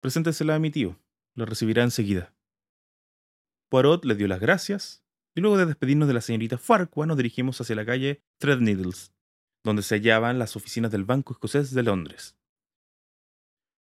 Preséntesela 0.00 0.54
a 0.54 0.60
mi 0.60 0.70
tío, 0.70 0.96
lo 1.34 1.46
recibirá 1.46 1.82
enseguida. 1.82 2.32
Poirot 3.70 4.04
le 4.04 4.14
dio 4.14 4.28
las 4.28 4.38
gracias, 4.38 5.03
y 5.34 5.40
luego 5.40 5.56
de 5.56 5.66
despedirnos 5.66 6.08
de 6.08 6.14
la 6.14 6.20
señorita 6.20 6.58
Farquhar 6.58 7.08
nos 7.08 7.16
dirigimos 7.16 7.60
hacia 7.60 7.76
la 7.76 7.84
calle 7.84 8.22
Threadneedles, 8.38 9.12
donde 9.64 9.82
se 9.82 9.96
hallaban 9.96 10.38
las 10.38 10.56
oficinas 10.56 10.90
del 10.92 11.04
Banco 11.04 11.32
Escocés 11.32 11.72
de 11.74 11.82
Londres. 11.82 12.36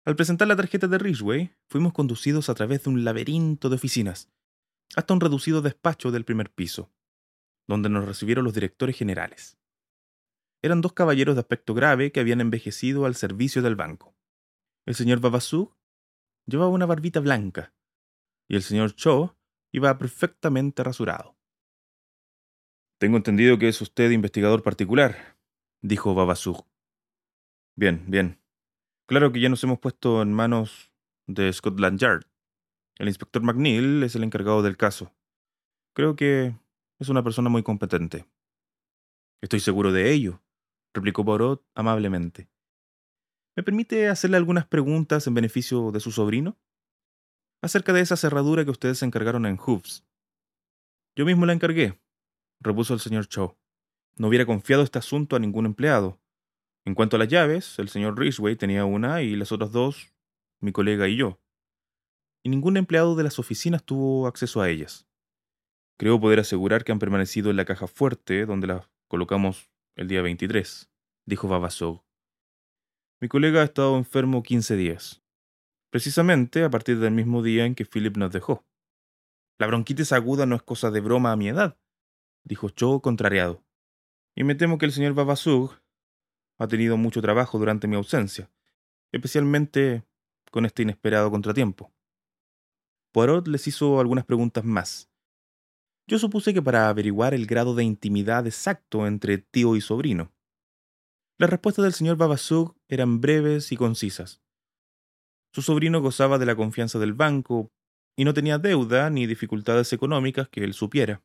Al 0.04 0.16
presentar 0.16 0.48
la 0.48 0.56
tarjeta 0.56 0.86
de 0.86 0.98
Ridgway, 0.98 1.54
fuimos 1.68 1.92
conducidos 1.92 2.48
a 2.48 2.54
través 2.54 2.84
de 2.84 2.90
un 2.90 3.04
laberinto 3.04 3.68
de 3.68 3.76
oficinas, 3.76 4.30
hasta 4.94 5.14
un 5.14 5.20
reducido 5.20 5.62
despacho 5.62 6.10
del 6.10 6.24
primer 6.24 6.50
piso, 6.52 6.92
donde 7.66 7.88
nos 7.88 8.04
recibieron 8.06 8.44
los 8.44 8.54
directores 8.54 8.96
generales. 8.96 9.58
Eran 10.62 10.80
dos 10.80 10.92
caballeros 10.92 11.34
de 11.36 11.40
aspecto 11.40 11.74
grave 11.74 12.12
que 12.12 12.20
habían 12.20 12.40
envejecido 12.40 13.04
al 13.04 13.14
servicio 13.14 13.62
del 13.62 13.76
banco. 13.76 14.16
El 14.84 14.94
señor 14.94 15.20
Vavasour 15.20 15.76
llevaba 16.46 16.70
una 16.70 16.86
barbita 16.86 17.20
blanca, 17.20 17.74
y 18.48 18.56
el 18.56 18.62
señor 18.62 18.94
Cho 18.94 19.36
iba 19.72 19.98
perfectamente 19.98 20.82
rasurado. 20.82 21.35
Tengo 22.98 23.18
entendido 23.18 23.58
que 23.58 23.68
es 23.68 23.80
usted 23.82 24.10
investigador 24.10 24.62
particular, 24.62 25.36
dijo 25.82 26.14
Vavasour. 26.14 26.64
Bien, 27.76 28.02
bien. 28.08 28.40
Claro 29.06 29.32
que 29.32 29.40
ya 29.40 29.50
nos 29.50 29.62
hemos 29.64 29.78
puesto 29.78 30.22
en 30.22 30.32
manos 30.32 30.90
de 31.26 31.52
Scotland 31.52 31.98
Yard. 31.98 32.24
El 32.98 33.08
inspector 33.08 33.42
McNeil 33.42 34.02
es 34.02 34.16
el 34.16 34.24
encargado 34.24 34.62
del 34.62 34.78
caso. 34.78 35.12
Creo 35.94 36.16
que 36.16 36.54
es 36.98 37.10
una 37.10 37.22
persona 37.22 37.50
muy 37.50 37.62
competente. 37.62 38.26
Estoy 39.42 39.60
seguro 39.60 39.92
de 39.92 40.12
ello, 40.12 40.42
replicó 40.94 41.22
Borot 41.22 41.62
amablemente. 41.74 42.48
¿Me 43.54 43.62
permite 43.62 44.08
hacerle 44.08 44.38
algunas 44.38 44.66
preguntas 44.66 45.26
en 45.26 45.34
beneficio 45.34 45.92
de 45.92 46.00
su 46.00 46.12
sobrino? 46.12 46.56
Acerca 47.60 47.92
de 47.92 48.00
esa 48.00 48.16
cerradura 48.16 48.64
que 48.64 48.70
ustedes 48.70 48.98
se 48.98 49.04
encargaron 49.04 49.44
en 49.44 49.58
Hooves. 49.58 50.06
Yo 51.14 51.26
mismo 51.26 51.44
la 51.44 51.52
encargué, 51.52 51.98
repuso 52.60 52.94
el 52.94 53.00
señor 53.00 53.26
Cho. 53.26 53.58
No 54.16 54.28
hubiera 54.28 54.46
confiado 54.46 54.82
este 54.82 54.98
asunto 54.98 55.36
a 55.36 55.38
ningún 55.38 55.66
empleado. 55.66 56.20
En 56.84 56.94
cuanto 56.94 57.16
a 57.16 57.18
las 57.18 57.28
llaves, 57.28 57.78
el 57.78 57.88
señor 57.88 58.18
Ridgway 58.18 58.56
tenía 58.56 58.84
una 58.84 59.22
y 59.22 59.36
las 59.36 59.52
otras 59.52 59.72
dos, 59.72 60.12
mi 60.60 60.72
colega 60.72 61.08
y 61.08 61.16
yo. 61.16 61.40
Y 62.42 62.48
ningún 62.48 62.76
empleado 62.76 63.16
de 63.16 63.24
las 63.24 63.38
oficinas 63.38 63.82
tuvo 63.84 64.26
acceso 64.26 64.60
a 64.60 64.70
ellas. 64.70 65.06
Creo 65.98 66.20
poder 66.20 66.40
asegurar 66.40 66.84
que 66.84 66.92
han 66.92 66.98
permanecido 66.98 67.50
en 67.50 67.56
la 67.56 67.64
caja 67.64 67.86
fuerte 67.86 68.46
donde 68.46 68.66
las 68.68 68.88
colocamos 69.08 69.70
el 69.96 70.08
día 70.08 70.22
23, 70.22 70.90
dijo 71.24 71.48
Vavassou. 71.48 72.04
Mi 73.20 73.28
colega 73.28 73.62
ha 73.62 73.64
estado 73.64 73.96
enfermo 73.96 74.42
15 74.42 74.76
días, 74.76 75.24
precisamente 75.90 76.64
a 76.64 76.70
partir 76.70 77.00
del 77.00 77.12
mismo 77.12 77.42
día 77.42 77.64
en 77.64 77.74
que 77.74 77.86
Philip 77.86 78.16
nos 78.18 78.30
dejó. 78.30 78.66
La 79.58 79.66
bronquitis 79.66 80.12
aguda 80.12 80.44
no 80.44 80.54
es 80.54 80.62
cosa 80.62 80.90
de 80.90 81.00
broma 81.00 81.32
a 81.32 81.36
mi 81.36 81.48
edad, 81.48 81.78
dijo 82.46 82.70
Cho 82.70 83.02
contrariado. 83.02 83.62
Y 84.34 84.44
me 84.44 84.54
temo 84.54 84.78
que 84.78 84.86
el 84.86 84.92
señor 84.92 85.12
Vavassou 85.12 85.72
ha 86.56 86.66
tenido 86.66 86.96
mucho 86.96 87.20
trabajo 87.20 87.58
durante 87.58 87.86
mi 87.86 87.96
ausencia, 87.96 88.50
especialmente 89.12 90.02
con 90.50 90.64
este 90.64 90.82
inesperado 90.82 91.30
contratiempo. 91.30 91.92
Poirot 93.12 93.46
les 93.48 93.66
hizo 93.66 94.00
algunas 94.00 94.24
preguntas 94.24 94.64
más, 94.64 95.10
yo 96.08 96.20
supuse 96.20 96.54
que 96.54 96.62
para 96.62 96.88
averiguar 96.88 97.34
el 97.34 97.46
grado 97.46 97.74
de 97.74 97.82
intimidad 97.82 98.46
exacto 98.46 99.08
entre 99.08 99.38
tío 99.38 99.74
y 99.74 99.80
sobrino. 99.80 100.32
Las 101.36 101.50
respuestas 101.50 101.82
del 101.82 101.94
señor 101.94 102.16
Babasug 102.16 102.76
eran 102.88 103.20
breves 103.20 103.72
y 103.72 103.76
concisas. 103.76 104.40
Su 105.52 105.62
sobrino 105.62 106.00
gozaba 106.00 106.38
de 106.38 106.46
la 106.46 106.54
confianza 106.54 107.00
del 107.00 107.12
banco 107.12 107.72
y 108.14 108.24
no 108.24 108.34
tenía 108.34 108.58
deuda 108.58 109.10
ni 109.10 109.26
dificultades 109.26 109.92
económicas 109.92 110.48
que 110.48 110.62
él 110.62 110.74
supiera. 110.74 111.24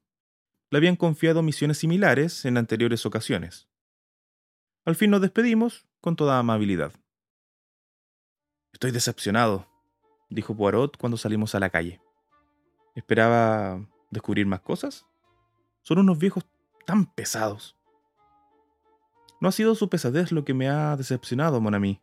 Le 0.72 0.78
habían 0.78 0.96
confiado 0.96 1.44
misiones 1.44 1.80
similares 1.80 2.46
en 2.46 2.58
anteriores 2.58 3.06
ocasiones. 3.06 3.68
Al 4.86 4.96
fin 4.96 5.12
nos 5.12 5.20
despedimos 5.20 5.86
con 6.00 6.16
toda 6.16 6.40
amabilidad. 6.40 6.94
Estoy 8.72 8.92
decepcionado, 8.92 9.68
dijo 10.30 10.56
Poirot 10.56 10.96
cuando 10.96 11.18
salimos 11.18 11.56
a 11.56 11.60
la 11.60 11.70
calle. 11.70 12.00
Esperaba 12.96 13.86
descubrir 14.12 14.46
más 14.46 14.62
cosas. 14.62 15.06
Son 15.82 16.00
unos 16.00 16.18
viejos 16.18 16.46
tan 16.86 17.06
pesados. 17.06 17.78
No 19.42 19.50
ha 19.50 19.52
sido 19.52 19.76
su 19.76 19.90
pesadez 19.90 20.32
lo 20.32 20.46
que 20.46 20.54
me 20.54 20.70
ha 20.70 20.96
decepcionado, 20.96 21.60
Monami. 21.60 22.02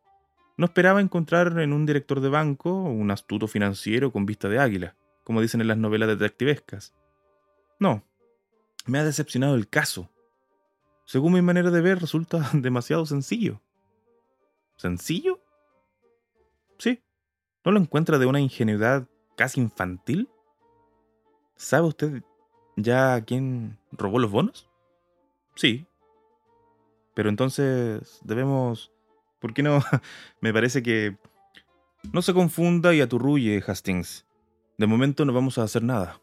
No 0.59 0.67
esperaba 0.67 1.01
encontrar 1.01 1.59
en 1.59 1.73
un 1.73 1.87
director 1.87 2.21
de 2.21 2.29
banco 2.29 2.71
un 2.75 3.11
astuto 3.13 3.49
financiero 3.49 4.13
con 4.13 4.27
vista 4.27 4.51
de 4.51 4.59
águila, 4.59 4.95
como 5.25 5.41
dicen 5.41 5.63
en 5.63 5.69
las 5.69 5.79
novelas 5.79 6.09
detectivescas. 6.09 6.95
No, 7.81 8.05
me 8.89 8.99
ha 8.99 9.05
decepcionado 9.05 9.55
el 9.55 9.69
caso. 9.69 10.11
Según 11.05 11.35
mi 11.35 11.43
manera 11.43 11.71
de 11.71 11.81
ver, 11.81 12.01
resulta 12.01 12.51
demasiado 12.55 13.07
sencillo. 13.07 13.61
¿Sencillo? 14.77 15.41
Sí. 16.79 17.03
¿No 17.65 17.73
lo 17.73 17.81
encuentra 17.81 18.19
de 18.19 18.27
una 18.27 18.41
ingenuidad 18.41 19.07
casi 19.37 19.61
infantil? 19.61 20.29
¿Sabe 21.57 21.89
usted 21.89 22.23
ya 22.77 23.21
quién 23.25 23.79
robó 23.93 24.19
los 24.19 24.31
bonos? 24.31 24.69
Sí. 25.55 25.87
Pero 27.15 27.29
entonces 27.29 28.21
debemos... 28.23 28.93
¿Por 29.41 29.53
qué 29.53 29.63
no? 29.63 29.81
Me 30.41 30.53
parece 30.53 30.83
que... 30.83 31.17
No 32.13 32.23
se 32.23 32.33
confunda 32.33 32.95
y 32.95 33.01
aturrulle, 33.01 33.63
Hastings. 33.67 34.25
De 34.79 34.87
momento 34.87 35.25
no 35.25 35.33
vamos 35.33 35.59
a 35.59 35.65
hacer 35.65 35.83
nada. 35.83 36.21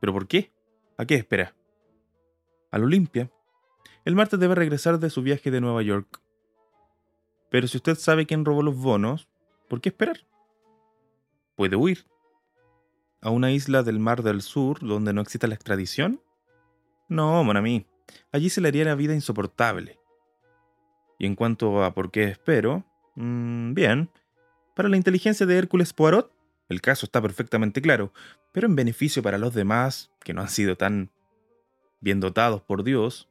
¿Pero 0.00 0.12
por 0.12 0.28
qué? 0.28 0.52
¿A 0.96 1.04
qué 1.06 1.14
espera? 1.16 1.54
Al 2.70 2.84
Olimpia. 2.84 3.30
El 4.04 4.14
martes 4.14 4.38
debe 4.38 4.54
regresar 4.54 4.98
de 4.98 5.10
su 5.10 5.22
viaje 5.22 5.50
de 5.50 5.60
Nueva 5.60 5.82
York. 5.82 6.20
Pero 7.50 7.68
si 7.68 7.76
usted 7.76 7.96
sabe 7.96 8.26
quién 8.26 8.44
robó 8.44 8.62
los 8.62 8.76
bonos, 8.76 9.28
¿por 9.68 9.80
qué 9.80 9.90
esperar? 9.90 10.18
Puede 11.56 11.76
huir 11.76 12.06
a 13.22 13.30
una 13.30 13.52
isla 13.52 13.82
del 13.82 14.00
Mar 14.00 14.22
del 14.22 14.42
Sur 14.42 14.80
donde 14.80 15.12
no 15.12 15.20
exista 15.22 15.46
la 15.46 15.54
extradición? 15.54 16.20
No, 17.08 17.42
Monami. 17.44 17.86
Allí 18.32 18.50
se 18.50 18.60
le 18.60 18.68
haría 18.68 18.84
la 18.84 18.96
vida 18.96 19.14
insoportable. 19.14 19.98
Y 21.18 21.26
en 21.26 21.36
cuanto 21.36 21.84
a 21.84 21.94
por 21.94 22.10
qué 22.10 22.24
espero, 22.24 22.84
mmm, 23.14 23.74
bien, 23.74 24.10
para 24.74 24.88
la 24.88 24.96
inteligencia 24.96 25.46
de 25.46 25.56
Hércules 25.56 25.92
Poirot, 25.92 26.32
el 26.72 26.80
caso 26.80 27.06
está 27.06 27.20
perfectamente 27.22 27.80
claro, 27.80 28.12
pero 28.52 28.66
en 28.66 28.74
beneficio 28.74 29.22
para 29.22 29.38
los 29.38 29.54
demás, 29.54 30.10
que 30.24 30.34
no 30.34 30.40
han 30.40 30.48
sido 30.48 30.76
tan 30.76 31.10
bien 32.00 32.20
dotados 32.20 32.62
por 32.62 32.82
Dios, 32.82 33.28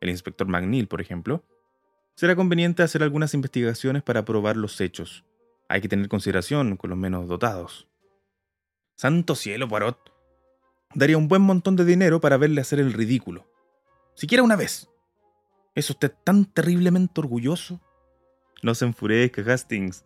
el 0.00 0.10
inspector 0.10 0.48
McNeil, 0.48 0.88
por 0.88 1.00
ejemplo, 1.00 1.44
será 2.14 2.36
conveniente 2.36 2.82
hacer 2.82 3.02
algunas 3.02 3.34
investigaciones 3.34 4.02
para 4.02 4.24
probar 4.24 4.56
los 4.56 4.80
hechos. 4.80 5.24
Hay 5.68 5.80
que 5.80 5.88
tener 5.88 6.08
consideración 6.08 6.76
con 6.76 6.90
los 6.90 6.98
menos 6.98 7.28
dotados. 7.28 7.88
Santo 8.96 9.34
cielo, 9.34 9.68
Poirot. 9.68 10.12
Daría 10.94 11.16
un 11.16 11.28
buen 11.28 11.42
montón 11.42 11.76
de 11.76 11.84
dinero 11.84 12.20
para 12.20 12.36
verle 12.36 12.60
hacer 12.60 12.80
el 12.80 12.92
ridículo. 12.92 13.46
Siquiera 14.14 14.42
una 14.42 14.56
vez. 14.56 14.90
¿Es 15.74 15.88
usted 15.88 16.12
tan 16.24 16.44
terriblemente 16.44 17.20
orgulloso? 17.20 17.80
No 18.62 18.74
se 18.74 18.84
enfurezca, 18.84 19.42
Hastings. 19.50 20.04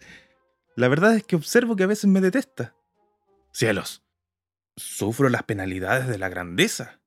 La 0.77 0.89
verdad 0.89 1.15
es 1.15 1.23
que 1.23 1.37
observo 1.37 1.77
que 1.77 1.85
a 1.85 1.89
veces 1.89 2.11
me 2.11 2.21
detesta. 2.21 2.75
Cielos, 3.53 4.05
sufro 4.77 5.29
las 5.29 5.45
penalidades 5.45 6.09
de 6.09 6.19
la 6.19 6.29
grandeza. 6.29 7.01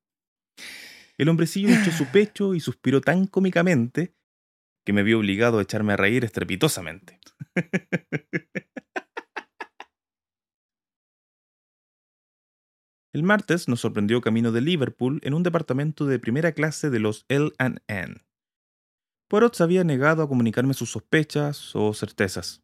El 1.17 1.27
hombrecillo 1.29 1.69
echó 1.69 1.91
su 1.91 2.05
pecho 2.11 2.55
y 2.55 2.61
suspiró 2.61 3.01
tan 3.01 3.27
cómicamente 3.27 4.15
que 4.85 4.93
me 4.93 5.03
vio 5.03 5.19
obligado 5.19 5.59
a 5.59 5.63
echarme 5.63 5.93
a 5.93 5.97
reír 5.97 6.23
estrepitosamente. 6.23 7.19
El 13.11 13.23
martes 13.23 13.67
nos 13.67 13.81
sorprendió 13.81 14.21
camino 14.21 14.51
de 14.51 14.61
Liverpool 14.61 15.19
en 15.23 15.33
un 15.33 15.43
departamento 15.43 16.05
de 16.05 16.19
primera 16.19 16.51
clase 16.53 16.89
de 16.89 16.99
los 16.99 17.25
L&N. 17.27 18.25
Poirot 19.27 19.55
se 19.55 19.63
había 19.63 19.83
negado 19.83 20.23
a 20.23 20.29
comunicarme 20.29 20.73
sus 20.73 20.91
sospechas 20.91 21.75
o 21.75 21.93
certezas. 21.93 22.63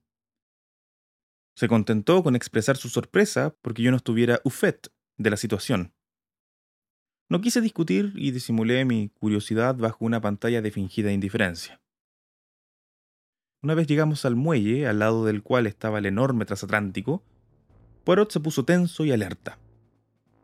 Se 1.56 1.68
contentó 1.68 2.24
con 2.24 2.36
expresar 2.36 2.78
su 2.78 2.90
sorpresa 2.90 3.56
porque 3.62 3.84
yo 3.84 3.92
no 3.92 3.98
estuviera 3.98 4.42
au 4.44 4.52
fait 4.52 4.92
de 5.18 5.30
la 5.30 5.38
situación. 5.38 5.94
No 7.30 7.42
quise 7.42 7.62
discutir 7.62 8.14
y 8.16 8.32
disimulé 8.32 8.86
mi 8.86 9.10
curiosidad 9.10 9.76
bajo 9.76 10.06
una 10.06 10.22
pantalla 10.22 10.62
de 10.62 10.72
fingida 10.72 11.12
indiferencia. 11.12 11.82
Una 13.62 13.76
vez 13.76 13.88
llegamos 13.88 14.26
al 14.26 14.36
muelle, 14.36 14.88
al 14.88 15.00
lado 15.00 15.26
del 15.26 15.42
cual 15.42 15.68
estaba 15.68 16.00
el 16.00 16.06
enorme 16.06 16.46
transatlántico, 16.46 17.24
Poirot 18.04 18.32
se 18.32 18.42
puso 18.42 18.66
tenso 18.66 19.06
y 19.06 19.12
alerta. 19.12 19.58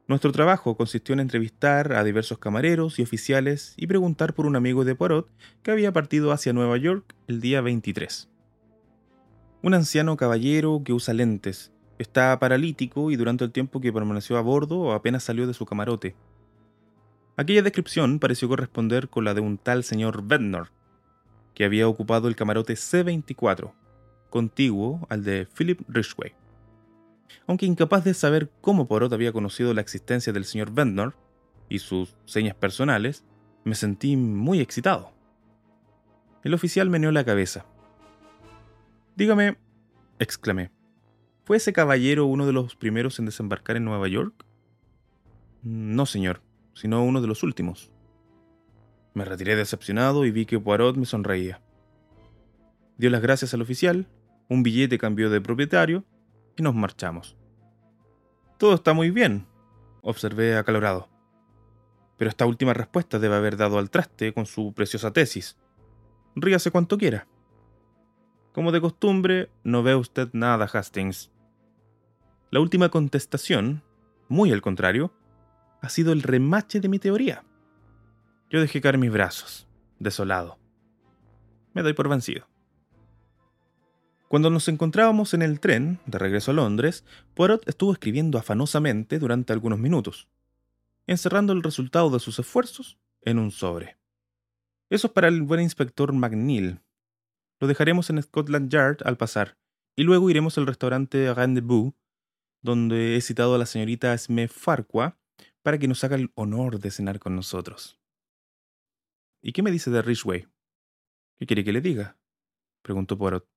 Nuestro 0.08 0.32
trabajo 0.32 0.78
consistió 0.78 1.14
en 1.14 1.20
entrevistar 1.20 1.94
a 1.94 2.04
diversos 2.04 2.40
camareros 2.40 2.98
y 2.98 3.04
oficiales 3.04 3.74
y 3.78 3.88
preguntar 3.88 4.34
por 4.34 4.46
un 4.46 4.56
amigo 4.56 4.86
de 4.86 4.96
Poirot 4.96 5.30
que 5.62 5.72
había 5.72 5.92
partido 5.92 6.32
hacia 6.32 6.54
Nueva 6.54 6.78
York 6.78 7.14
el 7.28 7.42
día 7.42 7.62
23. 7.62 8.30
Un 9.62 9.74
anciano 9.74 10.16
caballero 10.16 10.82
que 10.86 10.94
usa 10.94 11.14
lentes, 11.14 11.74
está 11.98 12.40
paralítico 12.40 13.12
y 13.12 13.18
durante 13.18 13.44
el 13.44 13.52
tiempo 13.52 13.82
que 13.82 13.92
permaneció 13.92 14.38
a 14.38 14.42
bordo 14.42 14.94
apenas 14.94 15.24
salió 15.24 15.48
de 15.48 15.54
su 15.54 15.66
camarote. 15.66 16.16
Aquella 17.36 17.62
descripción 17.62 18.20
pareció 18.20 18.48
corresponder 18.48 19.10
con 19.10 19.26
la 19.26 19.34
de 19.34 19.42
un 19.42 19.58
tal 19.58 19.84
señor 19.84 20.24
Ventnor, 20.24 20.70
que 21.54 21.66
había 21.66 21.90
ocupado 21.90 22.30
el 22.30 22.38
camarote 22.38 22.78
C-24, 22.78 23.74
contiguo 24.30 25.06
al 25.10 25.26
de 25.26 25.46
Philip 25.46 25.82
Ridgway. 25.90 26.34
Aunque 27.46 27.66
incapaz 27.66 28.06
de 28.06 28.14
saber 28.14 28.50
cómo 28.62 28.88
Porot 28.88 29.12
había 29.12 29.34
conocido 29.34 29.74
la 29.74 29.82
existencia 29.82 30.32
del 30.32 30.46
señor 30.46 30.72
Ventnor 30.72 31.16
y 31.68 31.80
sus 31.80 32.16
señas 32.26 32.56
personales, 32.56 33.26
me 33.66 33.76
sentí 33.76 34.16
muy 34.16 34.62
excitado. 34.62 35.12
El 36.46 36.54
oficial 36.54 36.90
meneó 36.90 37.12
la 37.12 37.26
cabeza. 37.26 37.66
Dígame, 39.20 39.58
exclamé, 40.18 40.72
¿fue 41.44 41.58
ese 41.58 41.74
caballero 41.74 42.26
uno 42.26 42.46
de 42.46 42.54
los 42.54 42.78
primeros 42.78 43.20
en 43.20 43.26
desembarcar 43.26 43.76
en 43.76 43.84
Nueva 43.84 44.08
York? 44.08 44.46
No, 45.62 46.06
señor, 46.06 46.42
sino 46.74 47.04
uno 47.04 47.20
de 47.20 47.28
los 47.28 47.44
últimos. 47.44 47.92
Me 49.14 49.26
retiré 49.26 49.58
decepcionado 49.58 50.24
y 50.24 50.32
vi 50.32 50.46
que 50.46 50.58
Poirot 50.58 50.96
me 50.96 51.06
sonreía. 51.06 51.62
Dio 52.98 53.10
las 53.10 53.22
gracias 53.22 53.54
al 53.54 53.62
oficial, 53.62 54.08
un 54.48 54.64
billete 54.64 54.98
cambió 54.98 55.30
de 55.30 55.42
propietario 55.42 56.06
y 56.56 56.64
nos 56.64 56.76
marchamos. 56.76 57.36
Todo 58.58 58.74
está 58.74 58.94
muy 58.94 59.10
bien, 59.10 59.48
observé 60.02 60.56
acalorado. 60.56 61.10
Pero 62.16 62.30
esta 62.30 62.46
última 62.46 62.74
respuesta 62.74 63.20
debe 63.20 63.36
haber 63.36 63.58
dado 63.58 63.80
al 63.80 63.90
traste 63.90 64.34
con 64.34 64.46
su 64.46 64.72
preciosa 64.72 65.12
tesis. 65.12 65.58
Ríase 66.38 66.72
cuanto 66.72 66.98
quiera. 66.98 67.28
Como 68.60 68.74
de 68.74 68.82
costumbre, 68.82 69.50
no 69.64 69.84
ve 69.84 69.96
usted 69.96 70.28
nada, 70.34 70.66
Hastings. 70.66 71.32
La 72.52 72.60
última 72.60 72.90
contestación, 72.90 73.84
muy 74.28 74.52
al 74.52 74.62
contrario, 74.62 75.14
ha 75.80 75.88
sido 75.88 76.12
el 76.12 76.22
remache 76.22 76.82
de 76.82 76.90
mi 76.90 77.00
teoría. 77.00 77.46
Yo 78.50 78.60
dejé 78.60 78.82
caer 78.82 78.98
mis 78.98 79.14
brazos, 79.14 79.66
desolado. 79.98 80.58
Me 81.74 81.84
doy 81.84 81.94
por 81.94 82.10
vencido. 82.10 82.50
Cuando 84.28 84.50
nos 84.50 84.68
encontrábamos 84.68 85.34
en 85.34 85.42
el 85.42 85.62
tren, 85.62 86.02
de 86.06 86.20
regreso 86.20 86.52
a 86.52 86.56
Londres, 86.56 87.06
Poirot 87.36 87.66
estuvo 87.66 87.94
escribiendo 87.94 88.38
afanosamente 88.38 89.20
durante 89.20 89.54
algunos 89.54 89.80
minutos, 89.80 90.28
encerrando 91.08 91.54
el 91.54 91.64
resultado 91.64 92.10
de 92.10 92.20
sus 92.20 92.38
esfuerzos 92.40 92.98
en 93.22 93.40
un 93.40 93.52
sobre. 93.52 93.96
Eso 94.90 95.08
es 95.08 95.14
para 95.14 95.30
el 95.30 95.44
buen 95.44 95.62
inspector 95.62 96.12
McNeil. 96.12 96.82
Lo 97.60 97.68
dejaremos 97.68 98.10
en 98.10 98.22
Scotland 98.22 98.72
Yard 98.72 98.98
al 99.06 99.18
pasar, 99.18 99.58
y 99.96 100.04
luego 100.04 100.30
iremos 100.30 100.58
al 100.58 100.68
restaurante 100.68 101.34
Rendezvous, 101.34 101.94
donde 102.62 103.16
he 103.16 103.22
citado 103.22 103.56
a 103.56 103.58
la 103.58 103.66
señorita 103.66 104.18
Sme 104.18 104.48
Farqua 104.48 105.18
para 105.62 105.78
que 105.78 105.88
nos 105.88 106.04
haga 106.04 106.16
el 106.16 106.32
honor 106.36 106.80
de 106.80 106.92
cenar 106.92 107.20
con 107.20 107.36
nosotros. 107.36 108.00
¿Y 109.42 109.54
qué 109.54 109.62
me 109.62 109.72
dice 109.72 109.92
de 109.92 110.02
Ridgway? 110.02 110.48
¿Qué 111.38 111.46
quiere 111.46 111.64
que 111.64 111.72
le 111.72 111.82
diga? 111.82 112.18
preguntó 112.82 113.18
Poirot. 113.18 113.48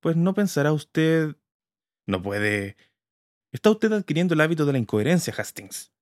Pues 0.00 0.16
no 0.16 0.34
pensará 0.34 0.72
usted... 0.72 1.36
No 2.06 2.22
puede... 2.22 2.76
Está 3.52 3.70
usted 3.70 3.92
adquiriendo 3.92 4.34
el 4.34 4.40
hábito 4.40 4.64
de 4.64 4.72
la 4.72 4.78
incoherencia, 4.78 5.34
Hastings. 5.36 5.92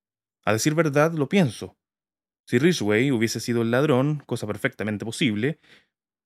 A 0.44 0.52
decir 0.52 0.74
verdad, 0.74 1.12
lo 1.12 1.28
pienso. 1.28 1.76
Si 2.46 2.58
Ridgway 2.58 3.10
hubiese 3.10 3.40
sido 3.40 3.62
el 3.62 3.72
ladrón, 3.72 4.22
cosa 4.26 4.46
perfectamente 4.46 5.04
posible, 5.04 5.58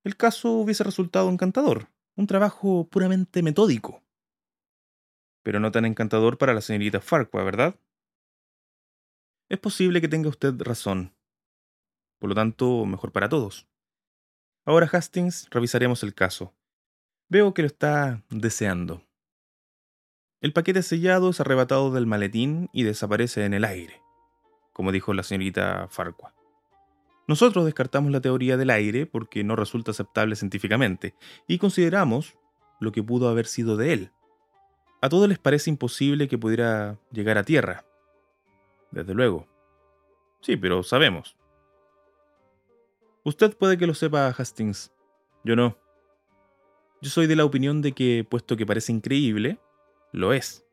el 0.03 0.17
caso 0.17 0.51
hubiese 0.51 0.83
resultado 0.83 1.29
encantador, 1.29 1.89
un 2.15 2.27
trabajo 2.27 2.87
puramente 2.89 3.43
metódico. 3.43 4.03
Pero 5.43 5.59
no 5.59 5.71
tan 5.71 5.85
encantador 5.85 6.37
para 6.37 6.53
la 6.53 6.61
señorita 6.61 7.01
Farquhar, 7.01 7.45
¿verdad? 7.45 7.75
Es 9.49 9.59
posible 9.59 10.01
que 10.01 10.07
tenga 10.07 10.29
usted 10.29 10.53
razón. 10.59 11.13
Por 12.19 12.29
lo 12.29 12.35
tanto, 12.35 12.85
mejor 12.85 13.11
para 13.11 13.29
todos. 13.29 13.67
Ahora, 14.65 14.87
Hastings, 14.91 15.49
revisaremos 15.49 16.03
el 16.03 16.13
caso. 16.13 16.53
Veo 17.29 17.53
que 17.53 17.63
lo 17.63 17.67
está 17.67 18.23
deseando. 18.29 19.03
El 20.39 20.53
paquete 20.53 20.83
sellado 20.83 21.29
es 21.29 21.39
arrebatado 21.39 21.91
del 21.91 22.07
maletín 22.07 22.69
y 22.73 22.83
desaparece 22.83 23.45
en 23.45 23.53
el 23.53 23.65
aire, 23.65 24.01
como 24.73 24.91
dijo 24.91 25.13
la 25.13 25.23
señorita 25.23 25.87
Farqua. 25.89 26.33
Nosotros 27.31 27.63
descartamos 27.63 28.11
la 28.11 28.19
teoría 28.19 28.57
del 28.57 28.69
aire 28.69 29.05
porque 29.05 29.45
no 29.45 29.55
resulta 29.55 29.91
aceptable 29.91 30.35
científicamente 30.35 31.15
y 31.47 31.59
consideramos 31.59 32.37
lo 32.81 32.91
que 32.91 33.01
pudo 33.01 33.29
haber 33.29 33.45
sido 33.45 33.77
de 33.77 33.93
él. 33.93 34.11
A 35.01 35.07
todos 35.07 35.29
les 35.29 35.39
parece 35.39 35.69
imposible 35.69 36.27
que 36.27 36.37
pudiera 36.37 36.99
llegar 37.09 37.37
a 37.37 37.45
tierra. 37.45 37.85
Desde 38.91 39.13
luego. 39.13 39.47
Sí, 40.41 40.57
pero 40.57 40.83
sabemos. 40.83 41.37
Usted 43.23 43.55
puede 43.55 43.77
que 43.77 43.87
lo 43.87 43.93
sepa, 43.93 44.27
Hastings. 44.37 44.91
Yo 45.45 45.55
no. 45.55 45.77
Yo 47.01 47.09
soy 47.09 47.27
de 47.27 47.37
la 47.37 47.45
opinión 47.45 47.81
de 47.81 47.93
que, 47.93 48.27
puesto 48.29 48.57
que 48.57 48.65
parece 48.65 48.91
increíble, 48.91 49.57
lo 50.11 50.33
es. 50.33 50.65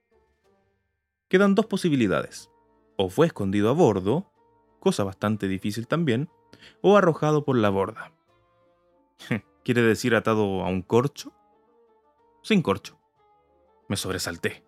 Quedan 1.28 1.54
dos 1.54 1.66
posibilidades. 1.66 2.50
O 2.96 3.10
fue 3.10 3.28
escondido 3.28 3.70
a 3.70 3.74
bordo, 3.74 4.32
cosa 4.80 5.04
bastante 5.04 5.46
difícil 5.46 5.86
también, 5.86 6.28
o 6.80 6.96
arrojado 6.96 7.44
por 7.44 7.56
la 7.56 7.70
borda. 7.70 8.12
¿Quiere 9.64 9.82
decir 9.82 10.14
atado 10.14 10.62
a 10.62 10.68
un 10.68 10.82
corcho? 10.82 11.32
Sin 12.42 12.62
corcho. 12.62 12.98
Me 13.88 13.96
sobresalté. 13.96 14.64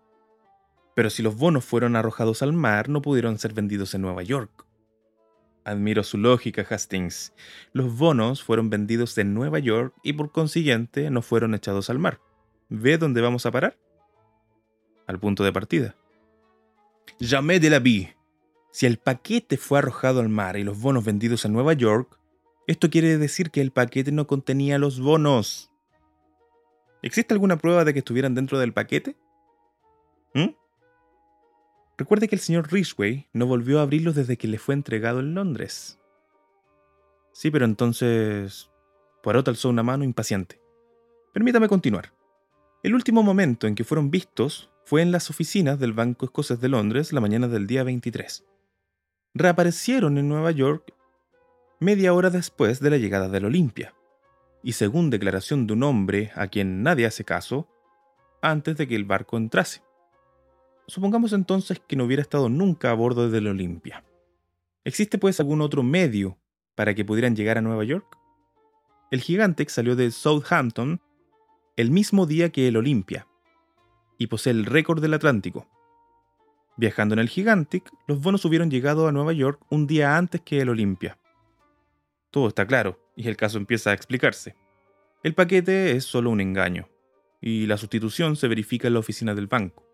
Pero 0.95 1.09
si 1.09 1.23
los 1.23 1.35
bonos 1.35 1.63
fueron 1.65 1.95
arrojados 1.95 2.41
al 2.41 2.53
mar, 2.53 2.89
no 2.89 3.01
pudieron 3.01 3.39
ser 3.39 3.53
vendidos 3.53 3.93
en 3.93 4.01
Nueva 4.01 4.23
York. 4.23 4.65
Admiro 5.63 6.03
su 6.03 6.17
lógica, 6.17 6.65
Hastings. 6.67 7.33
Los 7.71 7.95
bonos 7.95 8.43
fueron 8.43 8.69
vendidos 8.69 9.17
en 9.17 9.33
Nueva 9.33 9.59
York 9.59 9.93
y 10.03 10.13
por 10.13 10.31
consiguiente 10.31 11.09
no 11.11 11.21
fueron 11.21 11.53
echados 11.53 11.89
al 11.89 11.99
mar. 11.99 12.19
¿Ve 12.69 12.97
dónde 12.97 13.21
vamos 13.21 13.45
a 13.45 13.51
parar? 13.51 13.77
Al 15.07 15.19
punto 15.19 15.43
de 15.43 15.53
partida. 15.53 15.95
Jamais 17.19 17.61
de 17.61 17.69
la 17.69 17.79
vie. 17.79 18.15
Si 18.71 18.85
el 18.85 18.97
paquete 18.97 19.57
fue 19.57 19.79
arrojado 19.79 20.21
al 20.21 20.29
mar 20.29 20.57
y 20.57 20.63
los 20.63 20.79
bonos 20.79 21.03
vendidos 21.03 21.43
en 21.45 21.53
Nueva 21.53 21.73
York, 21.73 22.17
esto 22.67 22.89
quiere 22.89 23.17
decir 23.17 23.51
que 23.51 23.61
el 23.61 23.71
paquete 23.71 24.11
no 24.11 24.27
contenía 24.27 24.77
los 24.77 24.99
bonos. 24.99 25.71
¿Existe 27.01 27.33
alguna 27.33 27.57
prueba 27.57 27.83
de 27.83 27.93
que 27.93 27.99
estuvieran 27.99 28.33
dentro 28.35 28.59
del 28.59 28.73
paquete? 28.73 29.17
¿Mm? 30.33 30.55
Recuerde 31.97 32.27
que 32.27 32.35
el 32.35 32.41
señor 32.41 32.71
Ridgway 32.71 33.27
no 33.33 33.45
volvió 33.45 33.79
a 33.79 33.83
abrirlos 33.83 34.15
desde 34.15 34.37
que 34.37 34.47
le 34.47 34.57
fue 34.57 34.73
entregado 34.73 35.19
en 35.19 35.35
Londres. 35.35 35.99
Sí, 37.33 37.51
pero 37.51 37.65
entonces... 37.65 38.69
Poirot 39.21 39.47
alzó 39.47 39.69
una 39.69 39.83
mano 39.83 40.03
impaciente. 40.03 40.59
Permítame 41.33 41.67
continuar. 41.67 42.13
El 42.83 42.95
último 42.95 43.21
momento 43.21 43.67
en 43.67 43.75
que 43.75 43.83
fueron 43.83 44.09
vistos 44.09 44.71
fue 44.85 45.01
en 45.01 45.11
las 45.11 45.29
oficinas 45.29 45.79
del 45.79 45.93
Banco 45.93 46.25
Escocés 46.25 46.59
de 46.59 46.69
Londres 46.69 47.13
la 47.13 47.21
mañana 47.21 47.47
del 47.47 47.67
día 47.67 47.83
23. 47.83 48.45
Reaparecieron 49.33 50.17
en 50.17 50.27
Nueva 50.27 50.51
York 50.51 50.93
media 51.79 52.13
hora 52.13 52.29
después 52.29 52.81
de 52.81 52.89
la 52.89 52.97
llegada 52.97 53.29
del 53.29 53.45
Olimpia, 53.45 53.93
y 54.61 54.73
según 54.73 55.09
declaración 55.09 55.67
de 55.67 55.73
un 55.73 55.83
hombre 55.83 56.31
a 56.35 56.47
quien 56.47 56.83
nadie 56.83 57.05
hace 57.05 57.23
caso, 57.23 57.69
antes 58.41 58.75
de 58.75 58.89
que 58.89 58.95
el 58.95 59.05
barco 59.05 59.37
entrase. 59.37 59.83
Supongamos 60.85 61.31
entonces 61.31 61.79
que 61.87 61.95
no 61.95 62.03
hubiera 62.03 62.21
estado 62.21 62.49
nunca 62.49 62.91
a 62.91 62.93
bordo 62.93 63.29
del 63.29 63.47
Olimpia. 63.47 64.03
¿Existe 64.83 65.17
pues 65.17 65.39
algún 65.39 65.61
otro 65.61 65.81
medio 65.81 66.37
para 66.75 66.93
que 66.93 67.05
pudieran 67.05 67.35
llegar 67.35 67.57
a 67.57 67.61
Nueva 67.61 67.85
York? 67.85 68.17
El 69.11 69.21
Gigantic 69.21 69.69
salió 69.69 69.95
de 69.95 70.11
Southampton 70.11 70.99
el 71.77 71.89
mismo 71.89 72.25
día 72.25 72.51
que 72.51 72.67
el 72.67 72.75
Olimpia 72.75 73.27
y 74.17 74.27
posee 74.27 74.51
el 74.51 74.65
récord 74.65 75.01
del 75.01 75.13
Atlántico. 75.13 75.67
Viajando 76.77 77.13
en 77.13 77.19
el 77.19 77.29
Gigantic, 77.29 77.91
los 78.07 78.21
bonos 78.21 78.45
hubieran 78.45 78.71
llegado 78.71 79.07
a 79.07 79.11
Nueva 79.11 79.33
York 79.33 79.61
un 79.69 79.87
día 79.87 80.17
antes 80.17 80.41
que 80.41 80.61
el 80.61 80.69
Olympia. 80.69 81.17
Todo 82.31 82.47
está 82.47 82.65
claro, 82.65 82.99
y 83.15 83.27
el 83.27 83.37
caso 83.37 83.57
empieza 83.57 83.91
a 83.91 83.93
explicarse. 83.93 84.55
El 85.23 85.35
paquete 85.35 85.91
es 85.91 86.05
solo 86.05 86.29
un 86.29 86.41
engaño, 86.41 86.89
y 87.41 87.67
la 87.67 87.77
sustitución 87.77 88.35
se 88.35 88.47
verifica 88.47 88.87
en 88.87 88.93
la 88.93 88.99
oficina 88.99 89.35
del 89.35 89.47
banco. 89.47 89.85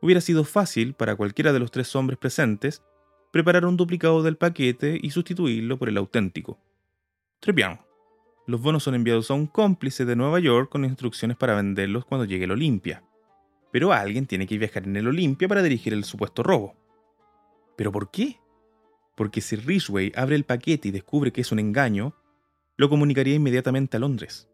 Hubiera 0.00 0.20
sido 0.20 0.44
fácil 0.44 0.94
para 0.94 1.16
cualquiera 1.16 1.52
de 1.52 1.58
los 1.58 1.70
tres 1.70 1.94
hombres 1.94 2.18
presentes 2.18 2.82
preparar 3.32 3.64
un 3.64 3.76
duplicado 3.76 4.22
del 4.22 4.36
paquete 4.36 4.98
y 5.00 5.10
sustituirlo 5.10 5.78
por 5.78 5.88
el 5.88 5.96
auténtico. 5.96 6.58
Très 7.40 7.54
Los 8.46 8.60
bonos 8.60 8.82
son 8.82 8.94
enviados 8.94 9.30
a 9.30 9.34
un 9.34 9.46
cómplice 9.46 10.04
de 10.04 10.16
Nueva 10.16 10.40
York 10.40 10.70
con 10.70 10.84
instrucciones 10.84 11.36
para 11.36 11.54
venderlos 11.54 12.04
cuando 12.04 12.24
llegue 12.24 12.44
el 12.44 12.52
Olimpia. 12.52 13.02
Pero 13.72 13.92
alguien 13.92 14.26
tiene 14.26 14.46
que 14.46 14.58
viajar 14.58 14.84
en 14.84 14.96
el 14.96 15.08
Olimpia 15.08 15.48
para 15.48 15.62
dirigir 15.62 15.92
el 15.92 16.04
supuesto 16.04 16.42
robo. 16.42 16.74
¿Pero 17.76 17.92
por 17.92 18.10
qué? 18.10 18.38
Porque 19.16 19.40
si 19.40 19.56
Ridgway 19.56 20.12
abre 20.16 20.36
el 20.36 20.44
paquete 20.44 20.88
y 20.88 20.90
descubre 20.90 21.32
que 21.32 21.40
es 21.42 21.52
un 21.52 21.58
engaño, 21.58 22.14
lo 22.76 22.88
comunicaría 22.88 23.34
inmediatamente 23.34 23.96
a 23.96 24.00
Londres. 24.00 24.48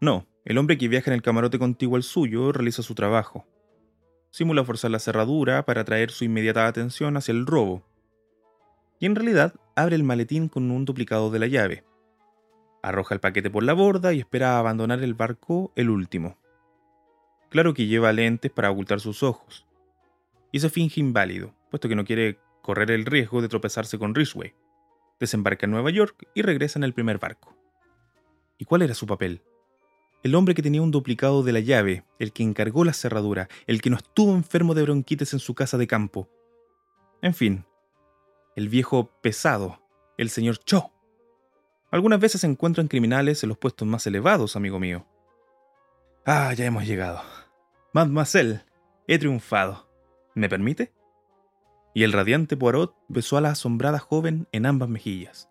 No, 0.00 0.26
el 0.44 0.58
hombre 0.58 0.76
que 0.76 0.88
viaja 0.88 1.10
en 1.10 1.14
el 1.14 1.22
camarote 1.22 1.58
contiguo 1.58 1.96
al 1.96 2.02
suyo 2.02 2.52
realiza 2.52 2.82
su 2.82 2.94
trabajo. 2.94 3.46
Simula 4.30 4.64
forzar 4.64 4.90
la 4.90 4.98
cerradura 4.98 5.64
para 5.64 5.80
atraer 5.80 6.10
su 6.10 6.24
inmediata 6.24 6.66
atención 6.66 7.16
hacia 7.16 7.32
el 7.32 7.46
robo. 7.46 7.82
Y 9.00 9.06
en 9.06 9.14
realidad 9.14 9.54
abre 9.74 9.96
el 9.96 10.04
maletín 10.04 10.48
con 10.48 10.70
un 10.70 10.84
duplicado 10.84 11.30
de 11.30 11.38
la 11.38 11.46
llave. 11.46 11.84
Arroja 12.82 13.14
el 13.14 13.20
paquete 13.20 13.50
por 13.50 13.64
la 13.64 13.72
borda 13.72 14.12
y 14.12 14.20
espera 14.20 14.58
abandonar 14.58 15.02
el 15.02 15.14
barco 15.14 15.72
el 15.74 15.90
último. 15.90 16.36
Claro 17.48 17.74
que 17.74 17.86
lleva 17.86 18.12
lentes 18.12 18.50
para 18.50 18.70
ocultar 18.70 19.00
sus 19.00 19.22
ojos. 19.22 19.66
Y 20.52 20.60
se 20.60 20.70
finge 20.70 21.00
inválido, 21.00 21.54
puesto 21.70 21.88
que 21.88 21.96
no 21.96 22.04
quiere 22.04 22.38
correr 22.62 22.90
el 22.90 23.06
riesgo 23.06 23.42
de 23.42 23.48
tropezarse 23.48 23.98
con 23.98 24.14
Ridgway. 24.14 24.54
Desembarca 25.20 25.66
en 25.66 25.72
Nueva 25.72 25.90
York 25.90 26.28
y 26.34 26.42
regresa 26.42 26.78
en 26.78 26.84
el 26.84 26.92
primer 26.92 27.18
barco. 27.18 27.56
¿Y 28.58 28.64
cuál 28.64 28.82
era 28.82 28.94
su 28.94 29.06
papel? 29.06 29.42
El 30.22 30.34
hombre 30.34 30.54
que 30.54 30.62
tenía 30.62 30.82
un 30.82 30.90
duplicado 30.90 31.42
de 31.42 31.52
la 31.52 31.60
llave, 31.60 32.04
el 32.18 32.32
que 32.32 32.42
encargó 32.42 32.84
la 32.84 32.92
cerradura, 32.92 33.48
el 33.66 33.80
que 33.80 33.90
no 33.90 33.96
estuvo 33.96 34.34
enfermo 34.34 34.74
de 34.74 34.82
bronquitis 34.82 35.32
en 35.32 35.38
su 35.38 35.54
casa 35.54 35.78
de 35.78 35.86
campo. 35.86 36.28
En 37.22 37.32
fin, 37.32 37.64
el 38.56 38.68
viejo 38.68 39.10
pesado, 39.20 39.80
el 40.18 40.30
señor 40.30 40.58
Cho. 40.58 40.90
Algunas 41.90 42.18
veces 42.18 42.40
se 42.40 42.46
encuentran 42.46 42.88
criminales 42.88 43.42
en 43.42 43.50
los 43.50 43.58
puestos 43.58 43.86
más 43.86 44.06
elevados, 44.06 44.56
amigo 44.56 44.80
mío. 44.80 45.06
Ah, 46.28 46.52
ya 46.54 46.64
hemos 46.64 46.84
llegado. 46.84 47.22
Mademoiselle, 47.92 48.64
he 49.06 49.16
triunfado. 49.16 49.88
¿Me 50.34 50.48
permite? 50.48 50.92
Y 51.94 52.02
el 52.02 52.12
radiante 52.12 52.56
Poirot 52.56 52.96
besó 53.06 53.36
a 53.36 53.40
la 53.40 53.50
asombrada 53.50 54.00
joven 54.00 54.48
en 54.50 54.66
ambas 54.66 54.88
mejillas. 54.88 55.48